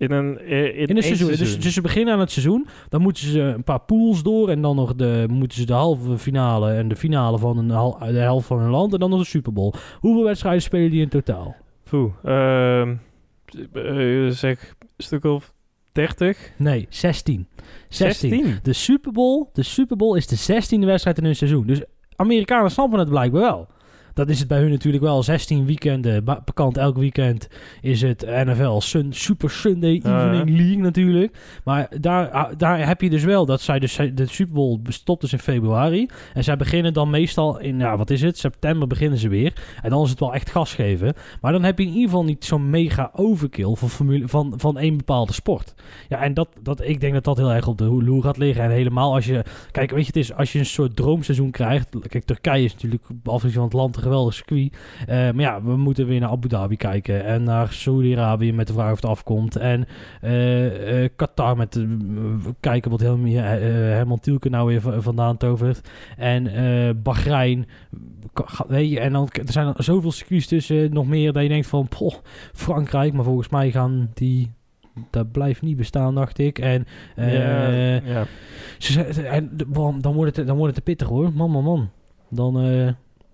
[0.00, 1.28] In een, in, in een seizoen.
[1.28, 2.66] Dus, dus, ze beginnen aan het seizoen.
[2.88, 4.48] Dan moeten ze een paar pools door.
[4.48, 7.68] En dan nog de, moeten ze de halve finale en de finale van een,
[8.12, 8.92] de helft van hun land.
[8.92, 9.74] En dan nog de Super Bowl.
[9.98, 11.56] Hoeveel wedstrijden spelen die in totaal?
[11.90, 12.88] Poeh, uh,
[14.28, 15.52] zeg een stuk of
[15.92, 16.50] 30?
[16.56, 17.46] Nee, 16.
[17.88, 18.30] 16.
[18.30, 18.58] 16.
[18.62, 21.66] De Super Bowl, de Super Bowl is de 16e wedstrijd in hun seizoen.
[21.66, 21.82] Dus
[22.16, 23.68] Amerikanen snappen het blijkbaar wel.
[24.20, 25.22] Dat is het bij hun natuurlijk wel.
[25.22, 27.48] 16 weekenden, bekend elk weekend
[27.80, 31.36] is het NFL Sun, Super Sunday Evening League natuurlijk.
[31.64, 35.20] Maar daar, ah, daar heb je dus wel dat zij dus, de Super Bowl stopt
[35.20, 36.08] dus in februari.
[36.34, 38.38] En zij beginnen dan meestal in, ja, wat is het?
[38.38, 39.52] September beginnen ze weer.
[39.82, 41.14] En dan is het wel echt gas geven.
[41.40, 44.78] Maar dan heb je in ieder geval niet zo'n mega overkill van, formule, van, van
[44.78, 45.74] één bepaalde sport.
[46.08, 48.64] Ja, en dat, dat, ik denk dat dat heel erg op de loer gaat liggen.
[48.64, 51.88] En helemaal als je, kijk, weet je, het is als je een soort droomseizoen krijgt.
[52.08, 54.76] Kijk, Turkije is natuurlijk afgezien van het land geweldig circuit.
[55.06, 57.24] Eh, maar ja, we moeten weer naar Abu Dhabi kijken.
[57.24, 59.56] En naar Saudi-Arabië met de vraag of het afkomt.
[59.56, 59.86] En
[60.24, 61.86] uh, Qatar met
[62.60, 65.90] kijken wat Helm, Herman Tielke nou weer vandaan tovert.
[66.16, 66.50] En
[67.02, 67.66] Bahrein.
[68.68, 70.92] Weet je, en dan er zijn er zoveel circuits tussen.
[70.92, 72.14] Nog meer dat je denkt van, poh,
[72.52, 73.12] Frankrijk.
[73.12, 74.50] Maar volgens mij gaan die
[75.10, 76.58] dat blijft niet bestaan, dacht ik.
[76.58, 76.86] En,
[77.16, 78.26] uh, ja, ja.
[78.78, 79.50] Ze, en
[80.00, 81.32] dan, wordt het, dan wordt het te pittig hoor.
[81.32, 81.90] Man, man, man.
[82.28, 82.90] Dan, uh,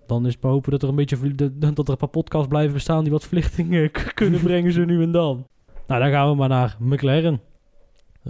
[0.06, 3.02] dan is het hopen dat er een beetje dat er een paar podcasts blijven bestaan
[3.02, 5.46] die wat verlichtingen kunnen brengen zo nu en dan.
[5.86, 7.40] Nou, dan gaan we maar naar McLaren.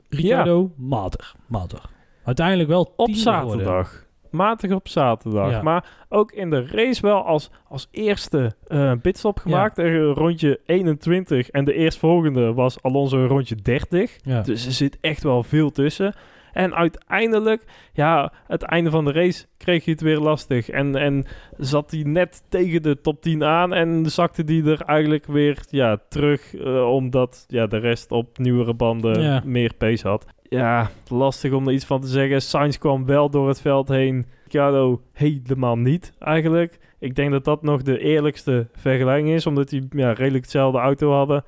[0.08, 0.84] Ricciardo, ja.
[0.84, 1.90] matig, matig.
[2.24, 4.06] Uiteindelijk wel op zaterdag
[4.36, 5.62] matig op zaterdag.
[5.62, 9.76] Maar ook in de race wel als, als eerste uh, pitstop gemaakt.
[9.76, 10.12] Ja.
[10.12, 11.50] rondje 21.
[11.50, 14.16] En de eerstvolgende was Alonso rondje 30.
[14.42, 16.14] Dus er zit echt wel veel tussen.
[16.56, 20.68] En uiteindelijk, ja, het einde van de race kreeg hij het weer lastig.
[20.68, 21.24] En, en
[21.56, 25.98] zat hij net tegen de top 10 aan en zakte hij er eigenlijk weer ja,
[26.08, 26.54] terug.
[26.54, 31.72] Uh, omdat ja, de rest op nieuwere banden meer pace had ja, lastig om er
[31.72, 32.42] iets van te zeggen.
[32.42, 34.26] Sainz kwam wel door het veld heen.
[34.42, 36.78] Ricciardo helemaal niet, eigenlijk.
[36.98, 41.12] Ik denk dat dat nog de eerlijkste vergelijking is, omdat die ja, redelijk hetzelfde auto
[41.12, 41.44] hadden.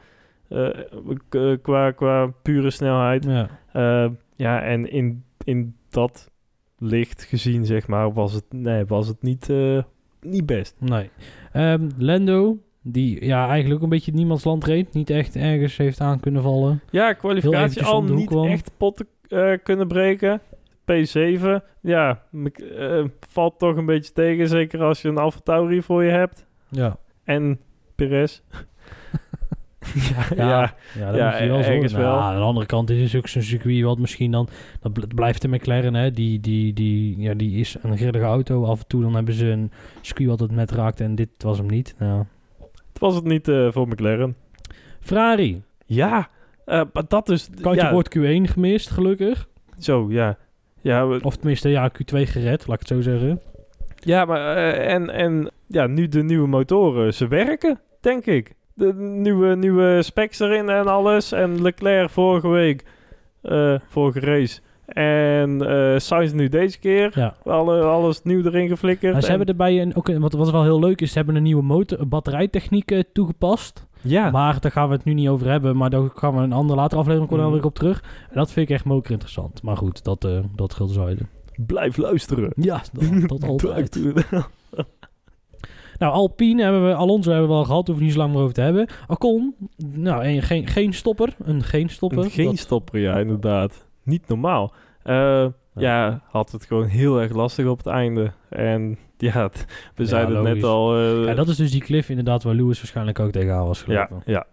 [0.50, 3.24] Uh, qua, qua pure snelheid.
[3.24, 6.30] Ja, uh, ja en in, in dat
[6.78, 9.82] licht gezien, zeg maar, was het, nee, was het niet, uh,
[10.20, 10.76] niet best.
[10.78, 11.10] Nee.
[11.54, 14.92] Um, Lando, die ja, eigenlijk een beetje niemands land reed.
[14.92, 16.80] Niet echt ergens heeft aan kunnen vallen.
[16.90, 20.40] Ja, kwalificatie al niet echt potten uh, kunnen breken.
[20.92, 24.48] P7, ja, uh, valt toch een beetje tegen.
[24.48, 26.46] Zeker als je een Alfa Tauri voor je hebt.
[26.68, 26.96] Ja.
[27.24, 27.60] En
[27.94, 28.40] Perez.
[30.36, 31.98] ja, ja, ja, dat moet je wel zorgen.
[31.98, 32.12] Wel.
[32.12, 34.48] Nou, aan de andere kant is het ook zo'n circuit wat misschien dan...
[34.80, 36.10] Dat blijft de McLaren, hè.
[36.10, 38.64] Die, die, die, ja, die is een grillige auto.
[38.64, 39.70] Af en toe dan hebben ze een
[40.00, 41.94] circuit wat het met raakt en dit was hem niet.
[41.98, 42.24] Nou,
[42.98, 44.36] was het niet uh, voor McLaren.
[45.00, 45.62] Ferrari.
[45.86, 46.28] Ja,
[46.66, 47.48] uh, maar dat is...
[47.60, 47.92] Kantje ja.
[47.92, 49.48] wordt Q1 gemist, gelukkig.
[49.78, 50.36] Zo, ja.
[50.80, 51.20] ja we...
[51.22, 53.40] Of tenminste, ja, Q2 gered, laat ik het zo zeggen.
[53.96, 58.56] Ja, maar uh, en, en ja, nu de nieuwe motoren, ze werken, denk ik.
[58.78, 61.32] De nieuwe, nieuwe specs erin en alles.
[61.32, 62.84] En Leclerc vorige week,
[63.42, 67.10] uh, vorige race, en uh, Sainz nu deze keer.
[67.14, 67.34] Ja.
[67.44, 69.24] Alle, alles nieuw erin geflikkerd.
[69.24, 71.62] Ze hebben erbij, een, ook, wat, wat wel heel leuk is, ze hebben een nieuwe
[71.62, 73.86] motor, batterijtechniek uh, toegepast.
[74.00, 74.30] Ja.
[74.30, 75.76] Maar daar gaan we het nu niet over hebben.
[75.76, 77.52] Maar daar gaan we een andere later aflevering mm.
[77.52, 78.02] weer op terug.
[78.30, 79.62] En dat vind ik echt moker interessant.
[79.62, 81.20] Maar goed, dat, uh, dat geldt zijde.
[81.66, 82.52] Blijf luisteren.
[82.56, 84.00] Ja, dat, dat altijd.
[85.98, 87.86] Nou, Alpine hebben we, Alonso hebben we al gehad.
[87.86, 88.88] Hoeven niet zo lang meer over te hebben.
[89.06, 91.34] Ocon, nou, en geen, geen stopper.
[91.44, 92.24] Een geen stopper.
[92.24, 94.72] Een geen stopper, ja, inderdaad niet normaal.
[95.04, 96.22] Uh, ja.
[96.30, 98.32] had het gewoon heel erg lastig op het einde.
[98.48, 99.50] En ja,
[99.94, 101.00] we zeiden het net al.
[101.00, 104.22] Uh, ja, dat is dus die cliff inderdaad waar Lewis waarschijnlijk ook tegenaan was gelopen.
[104.24, 104.46] Ja, ja.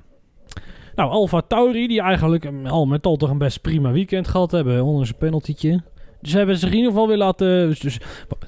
[0.95, 4.83] Nou, Alfa Tauri, die eigenlijk al met al toch een best prima weekend gehad hebben,
[4.83, 5.81] onder zijn penaltytje.
[6.25, 7.67] Dus hebben ze in ieder geval weer laten...
[7.67, 7.99] Dus, dus,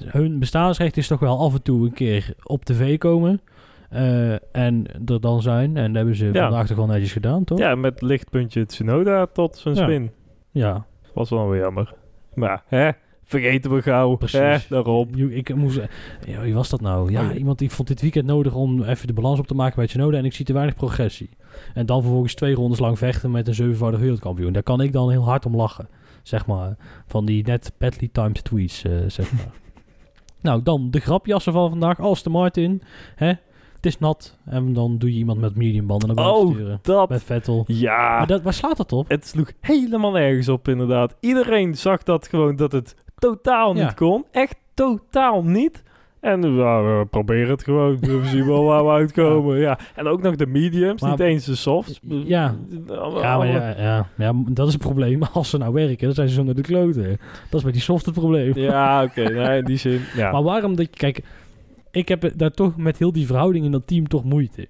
[0.04, 3.40] hun bestaansrecht is toch wel af en toe een keer op tv komen.
[3.92, 5.76] Uh, en er dan zijn.
[5.76, 7.58] En dat hebben ze vandaag toch wel netjes gedaan, toch?
[7.58, 10.10] Ja, met lichtpuntje Tsunoda tot zijn spin.
[10.50, 11.94] Ja, was wel weer jammer.
[12.34, 12.90] Maar hè,
[13.24, 14.16] vergeten we gauw.
[14.16, 14.38] Precies.
[14.38, 15.16] Hè, daarop.
[15.16, 15.80] Ik moest,
[16.26, 17.10] ja, wie was dat nou?
[17.10, 19.76] Ja, oh, iemand die vond dit weekend nodig om even de balans op te maken
[19.76, 21.30] bij Tsunoda en ik zie te weinig progressie.
[21.74, 24.52] En dan vervolgens twee rondes lang vechten met een zevenvoudig wereldkampioen.
[24.52, 25.88] Daar kan ik dan heel hard om lachen.
[26.28, 26.76] Zeg maar,
[27.06, 29.50] van die net badly timed tweets, uh, zeg maar.
[30.40, 32.00] nou, dan de grapjassen van vandaag.
[32.00, 32.82] Aston Martin,
[33.14, 33.32] hè?
[33.74, 34.38] Het is nat.
[34.44, 36.78] En dan doe je iemand met medium banden naar buiten oh, sturen.
[36.82, 37.08] dat.
[37.08, 37.64] Met Vettel.
[37.66, 38.16] Ja.
[38.18, 39.08] Maar dat, waar slaat dat op?
[39.08, 41.16] Het sloeg helemaal nergens op, inderdaad.
[41.20, 44.24] Iedereen zag dat gewoon dat het totaal niet kon.
[44.30, 45.82] Echt totaal niet.
[46.20, 47.98] En we proberen het gewoon.
[48.00, 49.58] We zien wel waar we uitkomen.
[49.58, 49.78] Ja.
[49.94, 52.00] En ook nog de mediums, niet eens de softs.
[52.02, 52.56] Ja.
[53.20, 55.22] Ja, maar ja, ja, ja, dat is het probleem.
[55.32, 57.18] Als ze nou werken, dan zijn ze zo naar de kloten.
[57.50, 58.52] Dat is met die soft het probleem.
[58.54, 59.22] Ja, oké.
[59.30, 60.00] nee, in die zin.
[60.14, 60.30] Ja.
[60.30, 60.96] Maar waarom dat je...
[60.96, 61.22] Kijk,
[61.90, 64.68] ik heb daar toch met heel die verhouding in dat team toch moeite.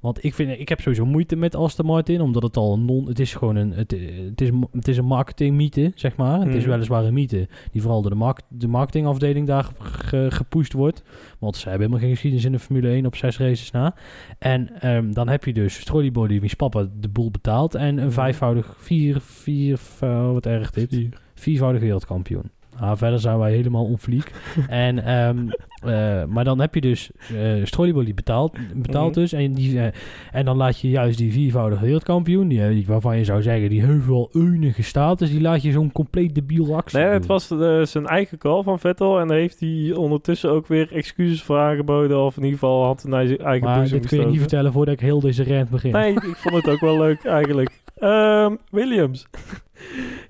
[0.00, 3.06] Want ik, vind, ik heb sowieso moeite met Aston Martin, omdat het al non...
[3.06, 3.72] Het is gewoon een...
[3.72, 3.90] Het,
[4.28, 6.40] het, is, het is een marketingmythe, zeg maar.
[6.40, 6.70] Het is mhm.
[6.70, 11.02] weliswaar een mythe die vooral door de, mark, de marketingafdeling daar ge, gepusht wordt.
[11.38, 13.94] Want ze hebben helemaal geen geschiedenis in de Formule 1 op zes races na.
[14.38, 17.74] En um, dan heb je dus Body, wiens papa de boel betaalt.
[17.74, 18.10] En een mhm.
[18.10, 20.88] vijfvoudig, vier, vier, uh, wat erg dit?
[20.88, 21.20] Vier.
[21.34, 22.50] Viervoudig wereldkampioen.
[22.80, 24.30] Nou, verder zijn wij helemaal onfliek.
[24.68, 25.48] en, ehm,
[25.82, 29.20] eh, maar dan heb je dus uh, die betaalt, betaalt Mhm.
[29.20, 29.32] dus.
[29.32, 29.86] En, die, eh,
[30.32, 34.06] en dan laat je juist die viervoudige wereldkampioen, die, waarvan je zou zeggen, die heeft
[34.06, 37.16] wel enige status, die laat je zo'n compleet debiel actie Nee, doen.
[37.16, 37.46] het was
[37.90, 39.20] zijn eigen call van Vettel.
[39.20, 42.24] En daar heeft hij ondertussen ook weer excuses voor aangeboden.
[42.24, 44.94] Of in ieder geval hand in eigen eigen Maar dit kun je niet vertellen voordat
[44.94, 45.92] ik heel deze rant begin.
[45.92, 47.70] Nee, ik vond het ook wel leuk eigenlijk.
[47.96, 49.26] Ehm, Williams.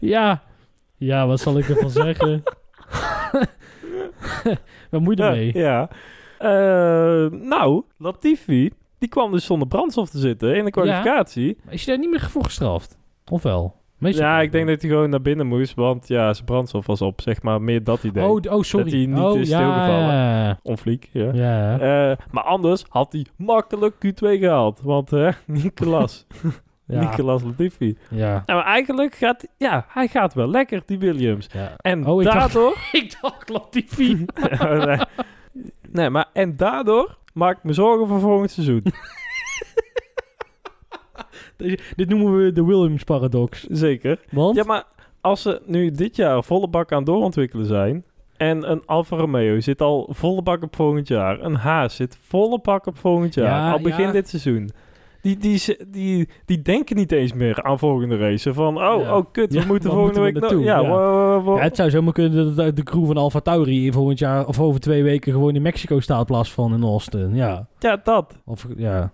[0.00, 0.42] Ja.
[1.00, 2.42] Ja, wat zal ik ervan zeggen?
[4.90, 5.58] Wat moet je Ja, ermee?
[5.58, 5.88] ja.
[6.38, 11.56] Eh, nou, Latifi, die kwam dus zonder brandstof te zitten in de kwalificatie.
[11.68, 12.98] Is je daar niet meer voor gestraft?
[13.30, 13.78] Of wel?
[13.98, 17.02] Meestal Ja, ik denk dat hij gewoon naar binnen moest, want ja, zijn brandstof was
[17.02, 18.24] op, zeg maar, meer dat idee.
[18.24, 18.84] Oh, oh, sorry.
[18.84, 20.14] Dat hij niet oh, is ja, stilgevallen.
[20.14, 21.30] Ja, Onfliek, ja.
[21.32, 21.78] ja.
[21.78, 25.32] Eh, maar anders had hij makkelijk Q2 gehaald, want eh
[25.62, 26.26] Nicolas,
[26.90, 27.00] ja.
[27.00, 27.96] Nicolas Latifi.
[28.10, 28.42] ja.
[28.46, 31.46] Nou, maar eigenlijk gaat, ja, hij gaat wel lekker, die Williams.
[31.52, 31.72] ja.
[31.76, 32.76] En Oh, ik dacht- daardoor...
[32.92, 34.24] ik dacht Latifi.
[34.86, 34.98] nee.
[35.92, 38.82] nee, maar en daardoor maak ik me zorgen voor volgend seizoen.
[41.96, 43.62] Dit noemen we de Williams-paradox.
[43.62, 44.18] Zeker.
[44.30, 44.56] Want?
[44.56, 44.84] Ja, maar
[45.20, 48.04] als ze nu dit jaar volle bak aan doorontwikkelen zijn...
[48.36, 51.40] en een Alfa Romeo zit al volle bak op volgend jaar...
[51.40, 54.12] een Haas zit volle bak op volgend jaar, Ja, al begin ja.
[54.12, 54.70] dit seizoen...
[55.22, 58.54] Die, die, die, die denken niet eens meer aan volgende race.
[58.54, 59.16] Van, oh, Ja.
[59.16, 60.32] oh kut, we Ja, moeten volgende week...
[60.32, 61.54] moeten we naartoe?
[61.54, 61.62] Ja.
[61.62, 65.02] het zou zomaar kunnen dat de crew van Alfa Tauri volgend jaar of over twee
[65.02, 67.34] weken gewoon in Mexico staat plaats van in Austin.
[67.34, 67.66] Ja.
[67.78, 68.38] ja, dat.
[68.44, 69.12] Of, ja.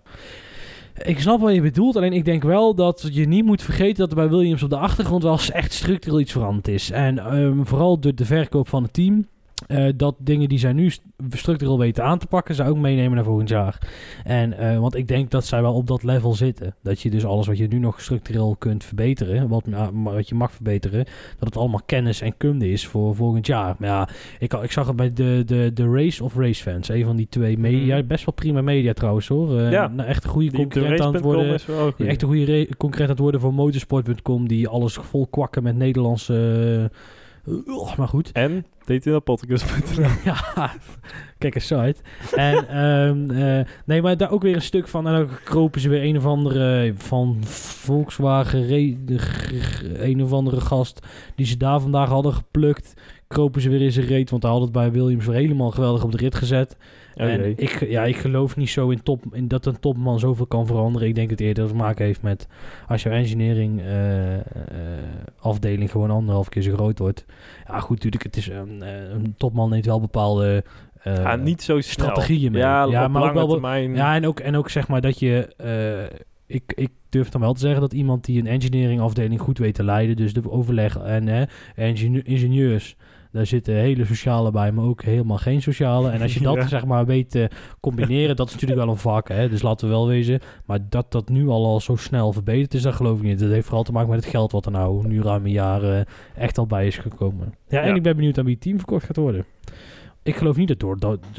[1.04, 4.10] Ik snap wat je bedoelt, alleen ik denk wel dat je niet moet vergeten dat
[4.10, 6.90] er bij Williams op de achtergrond wel echt structureel iets veranderd is.
[6.90, 9.26] En ehm, vooral door de verkoop van het team.
[9.66, 13.14] Eh, dat dingen die zij nu st- structureel weten aan te pakken, zij ook meenemen
[13.14, 13.78] naar volgend jaar.
[14.24, 16.74] En, eh, want ik denk dat zij wel op dat level zitten.
[16.82, 20.34] Dat je dus alles wat je nu nog structureel kunt verbeteren, wat, ma- wat je
[20.34, 21.04] mag verbeteren,
[21.38, 23.74] dat het allemaal kennis en kunde is voor volgend jaar.
[23.78, 27.04] Maar ja, ik, ik zag het bij de, de, de Race of Race Fans, een
[27.04, 27.96] van die twee media.
[27.96, 28.06] Mhm.
[28.06, 29.58] Best wel prima media trouwens hoor.
[29.58, 29.88] Eh, Ja.
[29.88, 31.52] nou, echt een goede concurrent aan het worden.
[31.98, 35.76] echt een goede re- concurrent aan het worden voor motorsport.com, die alles vol kwakken met
[35.76, 36.90] Nederlandse.
[37.46, 38.32] eh, maar goed.
[38.32, 40.08] En dtnpodcast.nl.
[40.24, 40.72] ja,
[41.38, 41.96] kijk een site.
[42.34, 45.06] En ehm, eh, nee, maar daar ook weer een stuk van.
[45.06, 48.72] En dan kropen ze weer een of andere van Volkswagen,
[50.02, 52.94] een of andere gast die ze daar vandaag hadden geplukt.
[53.26, 56.04] Kropen ze weer in zijn reet, want hij had het bij Williams weer helemaal geweldig
[56.04, 56.76] op de rit gezet.
[57.18, 60.46] Oh en ik, ja, ik geloof niet zo in, top, in dat een topman zoveel
[60.46, 61.08] kan veranderen.
[61.08, 62.48] Ik denk dat het eerder te maken heeft met
[62.88, 64.42] als jouw engineering eh, eh,
[65.40, 67.24] afdeling gewoon anderhalf keer zo groot wordt.
[67.66, 70.64] Ja, goed, natuurlijk, het is een, eh, een topman neemt wel bepaalde
[71.04, 71.82] ja, niet zo snel.
[72.06, 72.60] strategieën mee.
[72.60, 73.94] Ja, Ja, op maar ook wel- termijn.
[73.94, 75.48] Ja, en ook, en ook zeg maar dat je.
[76.46, 79.74] ik, ik durf dan wel te zeggen dat iemand die een engineering afdeling goed weet
[79.74, 82.96] te leiden, dus de overleg en ingenie- ingenieurs.
[83.32, 86.10] Daar zitten hele sociale bij, maar ook helemaal geen sociale.
[86.10, 86.66] En als je dat Ja.
[86.66, 87.48] zeg maar weet te
[87.80, 89.28] combineren, dat is natuurlijk wel een vak.
[89.28, 89.48] Hè?
[89.48, 90.40] Dus laten we wel wezen.
[90.64, 93.38] Maar dat dat nu al, al zo snel verbeterd is, dat geloof ik niet.
[93.38, 95.82] Dat heeft vooral te maken met het geld wat er nou nu ruim een jaar
[95.82, 96.00] eh,
[96.36, 97.54] echt al bij is gekomen.
[97.68, 97.94] Ja, en Ja.
[97.94, 99.44] ik ben benieuwd aan wie het team verkocht gaat worden.
[100.26, 100.80] Ik geloof niet dat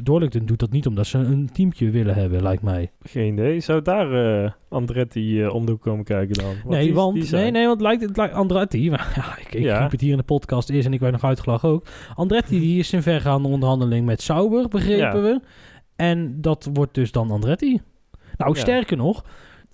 [0.04, 2.92] door, doet dat niet omdat ze een teamje willen hebben, lijkt mij.
[3.02, 3.60] Geen idee.
[3.60, 6.46] Zou daar eh, Andretti eh, om de hoek komen kijken dan?
[6.46, 9.38] Want nee, die- want, die zijn- nee, nee, want lijkt, het lijkt Andretti, maar ja,
[9.40, 9.80] ik, ik Ja.
[9.82, 11.86] riep het hier in de podcast eerst en ik werd nog uitgelachen ook.
[12.16, 15.22] Andretti die is in vergaande onderhandeling met Sauber, begrepen Ja.
[15.22, 15.40] we.
[15.96, 17.82] En dat wordt dus dan Andretti.
[18.38, 18.60] Nou, Ja.
[18.62, 19.24] sterker nog,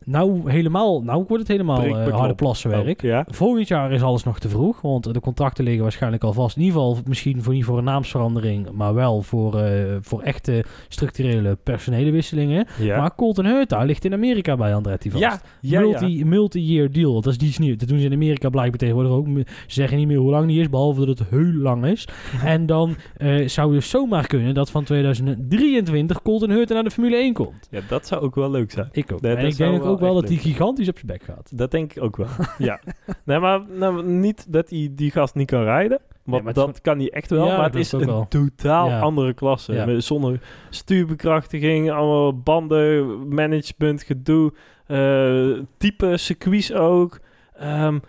[0.06, 2.12] nou helemaal, nou wordt het helemaal beknop.
[2.12, 3.02] harde plassenwerk.
[3.04, 3.26] Oh, ja.
[3.30, 6.56] Volgend jaar is alles nog te vroeg, want de contracten liggen waarschijnlijk al vast.
[6.56, 10.64] In ieder geval misschien voor, niet voor een naamsverandering, maar wel voor, eh, voor echte
[10.88, 12.68] structurele personele wisselingen.
[12.80, 12.98] Ja.
[12.98, 15.24] Maar Colton Herta ligt in Amerika bij Andretti vast.
[15.24, 15.80] ja, ja, ja.
[15.80, 17.22] Multi, multi-year deal.
[17.22, 17.76] Dat is die nieuw.
[17.76, 19.28] Dat doen ze in Amerika blijkbaar tegenwoordig ook.
[19.28, 22.08] Ze zeggen niet meer hoe lang die is, behalve dat het heel lang is.
[22.44, 27.16] en dan eh, zou het zomaar kunnen dat van 2023 Colton Herta naar de Formule
[27.16, 27.68] 1 komt.
[27.70, 28.90] Ja, dat zou ook wel leuk zijn.
[28.92, 29.22] Ik ook.
[29.22, 31.58] En dat ik denk wel ook wel dat leuk gigantisch op zijn bek gaat.
[31.58, 32.28] Dat denk ik ook wel.
[32.58, 32.80] ja.
[33.26, 36.00] Nee, maar nou, niet dat die, die gast niet kan rijden.
[36.24, 37.46] Want dat kan hij echt wel.
[37.48, 38.26] Ja, maar het is een wel.
[38.30, 39.00] totaal Ja.
[39.00, 39.74] andere klasse.
[39.74, 39.86] Ja.
[39.86, 44.54] Met, zonder stuurbekrachtiging, allemaal banden, management, gedoe.
[44.88, 47.20] eh, type circuits ook.
[47.54, 48.00] Ehm,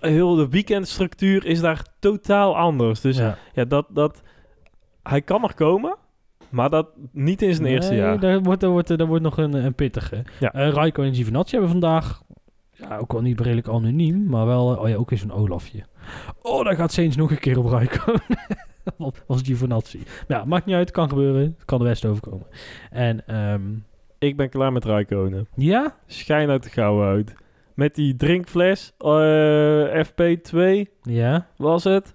[0.00, 3.00] heel de weekendstructuur is daar totaal anders.
[3.00, 3.64] Dus ja, ja.
[3.64, 4.22] dat, dat...
[5.02, 5.96] Hij kan nog komen,
[6.50, 8.20] maar dat niet in zijn eerste jaar.
[8.20, 10.24] Daar wordt, daar wordt, daar wordt nog een, een pittige.
[10.40, 10.52] Ja.
[10.52, 12.22] Eh Raiko en Giovinazzi hebben vandaag...
[12.72, 14.72] Ja, ook wel niet redelijk anoniem, maar wel...
[14.74, 15.84] eh, Oh ja, ook weer zo'n Olafje.
[16.42, 18.14] Oh, daar gaat Saints nog een keer op Raiko.
[19.26, 20.00] Was Giovinazzi.
[20.28, 21.42] Ja, maakt niet uit, kan gebeuren.
[21.42, 22.46] Het kan de West overkomen.
[22.90, 23.62] En ehm,
[24.18, 25.48] Ik ben klaar met Rijkonen.
[25.54, 27.34] ja, Schijn uit de gauw uit.
[27.74, 30.58] Met die drinkfles, eh, FP2
[31.02, 32.14] ja, was het.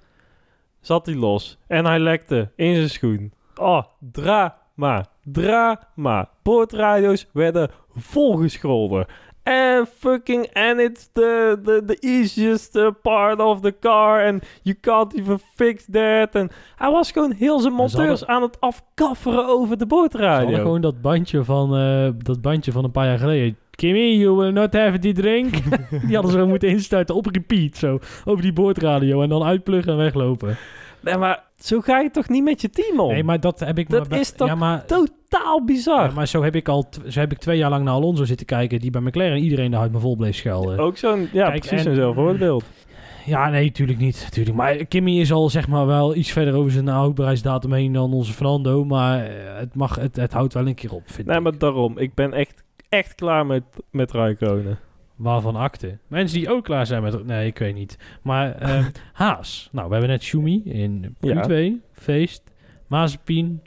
[0.80, 1.58] zat hij los.
[1.68, 3.34] En hij lekte in zijn schoen.
[3.60, 5.06] Oh, drama.
[5.24, 6.30] Drama.
[6.44, 9.06] Boordradio's werden volgescholden.
[9.46, 14.26] And fucking, and it's the, the, the easiest uh, part of the car.
[14.28, 16.36] And you can't even fix that.
[16.36, 19.88] En hij was gewoon heel zijn ze monteurs hadden- aan het afkafferen over de Ze
[19.88, 20.56] boordradio.
[20.58, 23.58] gewoon dat bandje van, eh, dat bandje van een paar jaar geleden.
[23.76, 25.52] Kimmy, you will not have the drink.
[26.08, 27.76] die hadden ze gewoon moeten instarten op repeat.
[27.78, 29.22] Zo, over die boordradio.
[29.22, 30.58] En dan uitpluggen en weglopen.
[31.04, 33.12] Nee, maar zo ga je toch niet met je team om?
[33.12, 33.90] Nee, maar dat heb ik...
[33.90, 36.08] Dat maar is toch ja, maar, Totaal bizar.
[36.08, 36.86] ja, maar zo heb ik al...
[37.08, 38.80] Zo heb ik twee jaar lang naar Alonso zitten kijken...
[38.80, 40.80] die bij McLaren iedereen de huid me vol bleef schelden.
[40.80, 42.64] Ook zo'n, ja, Kijk, precies en- een zelfvoorbeeld.
[43.26, 44.32] Ja, nee, tuurlijk niet.
[44.32, 44.56] Tuurlijk.
[44.58, 48.34] Maar Kimmy is al zeg maar wel iets verder over zijn houdbaarheidsdatum heen dan onze
[48.34, 48.86] Fernando.
[48.86, 51.44] Maar eh, het, mag, het, het houdt wel een keer op, vind Nee, ik.
[51.44, 51.98] maar daarom.
[51.98, 54.80] Ik ben echt, echt klaar met, met Rijkonen.
[55.16, 55.98] Waarvan akte.
[56.08, 57.26] Mensen die ook klaar zijn met...
[57.26, 57.98] Nee, ik weet niet.
[58.22, 58.84] Maar ehm,
[59.14, 59.70] Haas.
[59.72, 61.46] Nou, we hebben net Schumi in Ja.
[61.50, 61.54] Q2.
[61.94, 62.44] Feest.
[62.88, 63.62] Mazepin.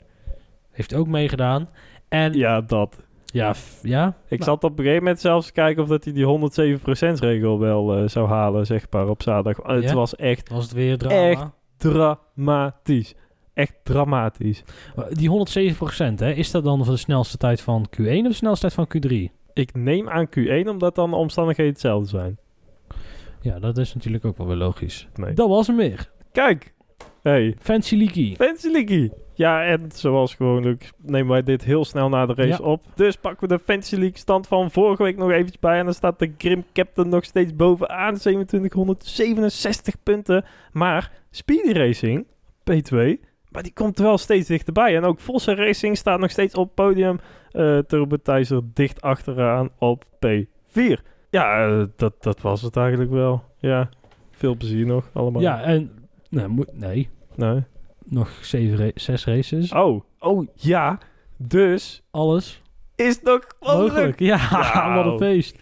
[0.71, 1.69] Heeft ook meegedaan.
[2.07, 3.55] En ja, Ja, dat.
[3.55, 4.07] f- ja.
[4.27, 7.19] Ik Nou, zat op een gegeven moment zelfs te kijken of dat hij die 107%
[7.19, 9.65] regel wel eh, zou halen, zeg maar, op zaterdag.
[9.75, 9.93] Het Ja?
[9.93, 11.29] was echt Was het weer drama.
[11.29, 11.45] Echt.
[11.77, 13.15] dramatisch.
[13.53, 14.63] Echt dramatisch.
[15.09, 18.69] Die 107% hè, is dat dan voor de snelste tijd van Q1 of de snelste
[18.69, 19.36] tijd van Q3?
[19.57, 22.37] Ik neem aan Q1 omdat dan de omstandigheden hetzelfde zijn.
[23.41, 25.07] Ja, dat is natuurlijk ook wel weer logisch.
[25.15, 25.33] Nee.
[25.33, 26.09] Dat was hem weer.
[26.31, 26.73] Kijk.
[27.23, 28.35] Hey, Fancy Leaky.
[28.35, 29.11] Fancy League.
[29.33, 32.69] Ja, en zoals gewoonlijk nemen wij dit heel snel na de race Ja.
[32.69, 32.83] op.
[32.95, 35.79] Dus pakken we de Fancy League stand van vorige week nog eventjes bij.
[35.79, 38.13] En dan staat de Grim Captain nog steeds bovenaan.
[38.15, 40.45] 2767 punten.
[40.71, 42.25] Maar Speedy Racing,
[42.71, 43.19] P2,
[43.51, 44.95] maar die komt wel steeds dichterbij.
[44.95, 47.19] En ook Vossen Racing staat nog steeds op podium.
[47.51, 51.01] Eh Turbo Thijzer dicht achteraan op P4.
[51.29, 53.43] Ja, eh, dat, dat was het eigenlijk wel.
[53.59, 53.89] Ja,
[54.31, 55.41] veel plezier nog allemaal.
[55.41, 55.91] Ja, en...
[56.29, 57.63] Nee, moet, nee, Nee.
[58.05, 59.71] nog zeven ra- zes races.
[59.73, 60.97] Oh, oh ja.
[61.37, 62.61] Dus Alles
[62.95, 63.87] is nog mogelijk.
[63.93, 64.19] mogelijk.
[64.19, 65.57] Ja, wat een feest.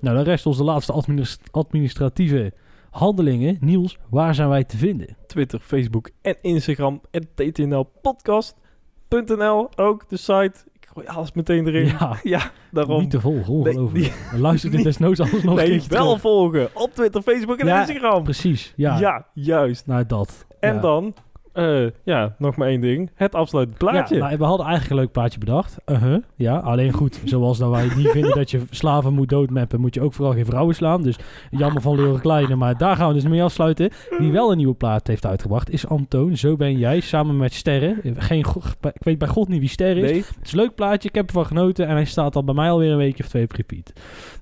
[0.00, 2.52] Nou, dan rest ons de laatste administ- administratieve
[2.98, 3.56] handelingen.
[3.60, 5.16] Niels, waar zijn wij te vinden?
[5.26, 9.68] Twitter, Facebook en Instagram en ttnlpodcast.nl.
[9.76, 10.52] Ook de site.
[10.80, 11.86] Ik gooi alles meteen erin.
[11.86, 13.00] Ja, Ja, daarom.
[13.00, 14.14] niet te volgen, ongelooflijk.
[14.32, 16.20] Nee, Luister dit desnoods alles nog een nee, wel terug.
[16.20, 18.22] volgen op Twitter, Facebook en Ja, Instagram.
[18.22, 18.98] Precies, ja.
[18.98, 19.26] Ja.
[19.34, 19.86] juist.
[19.86, 20.46] Nou, dat.
[20.60, 20.80] En Ja.
[20.80, 21.14] dan,
[21.56, 23.10] eh, ja, nog maar één ding.
[23.14, 24.14] Het afsluitend plaatje.
[24.14, 25.76] Ja, nou, we hadden eigenlijk een leuk plaatje bedacht.
[25.86, 26.22] Uh-huh.
[26.34, 30.00] Ja, alleen goed, zoals dat wij niet vinden dat je slaven moet doodmappen, moet je
[30.00, 31.02] ook vooral geen vrouwen slaan.
[31.02, 31.16] Dus
[31.50, 33.90] jammer van Leeuwen Kleine, maar daar gaan we dus mee afsluiten.
[34.18, 38.00] Wie wel een nieuwe plaat heeft uitgebracht is Antoon, Zo Ben Jij, samen met Sterren.
[38.16, 38.44] Geen,
[38.82, 40.10] ik weet bij god niet wie Sterren is.
[40.10, 42.54] nee, Het is een leuk plaatje, ik heb ervan genoten en hij staat al bij
[42.54, 43.92] mij alweer een weekje of twee op repeat.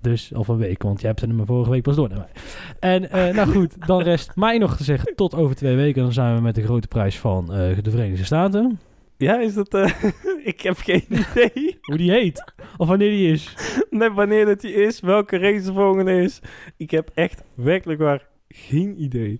[0.01, 2.43] Dus, of een week, want je hebt hem vorige week pas door naar mij.
[2.81, 6.03] En eh, nou goed, dan rest mij nog te zeggen tot over twee weken.
[6.03, 8.81] Dan zijn we met de grote prijs van eh, de Verenigde Staten.
[9.17, 9.75] ja, is dat...
[9.75, 9.93] eh,
[10.53, 11.79] ik heb geen idee.
[11.81, 12.53] Hoe die heet.
[12.77, 13.55] Of wanneer die is.
[13.91, 16.41] Net wanneer dat die is, welke race de volgende is.
[16.77, 19.39] Ik heb echt werkelijk waar geen idee.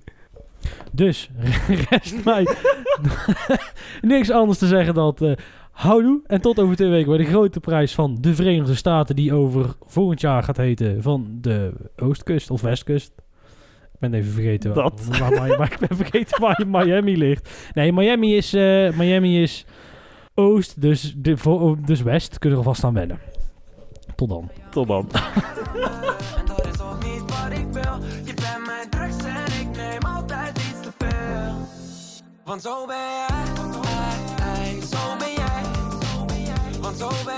[0.93, 1.31] Dus
[1.91, 2.47] rest mij
[4.01, 5.33] niks anders te zeggen dan eh
[5.71, 6.21] houdoe.
[6.27, 9.17] En tot over twee weken bij de grote prijs van de Verenigde Staten.
[9.17, 13.13] Die over volgend jaar gaat heten van de Oostkust of Westkust.
[14.05, 15.05] Ik ben even vergeten waar- Dat.
[15.19, 17.71] Waar, waar- waar- ik ben vergeten waar Miami ligt.
[17.75, 19.65] Nee, Miami is, eh, Miami is
[20.35, 22.39] Oost, dus, de, vo- dus West.
[22.39, 23.19] Kunnen we er vast aan wennen.
[24.17, 24.51] Tot dan.
[24.71, 25.09] Tot dan.
[25.13, 27.99] En dat is ook niet wat ik wil.
[28.25, 31.55] Je bent mijn drugs en ik neem altijd iets te veel.
[32.45, 36.81] Want zo ben jij, zo ben jij.
[36.81, 37.35] Want zo ben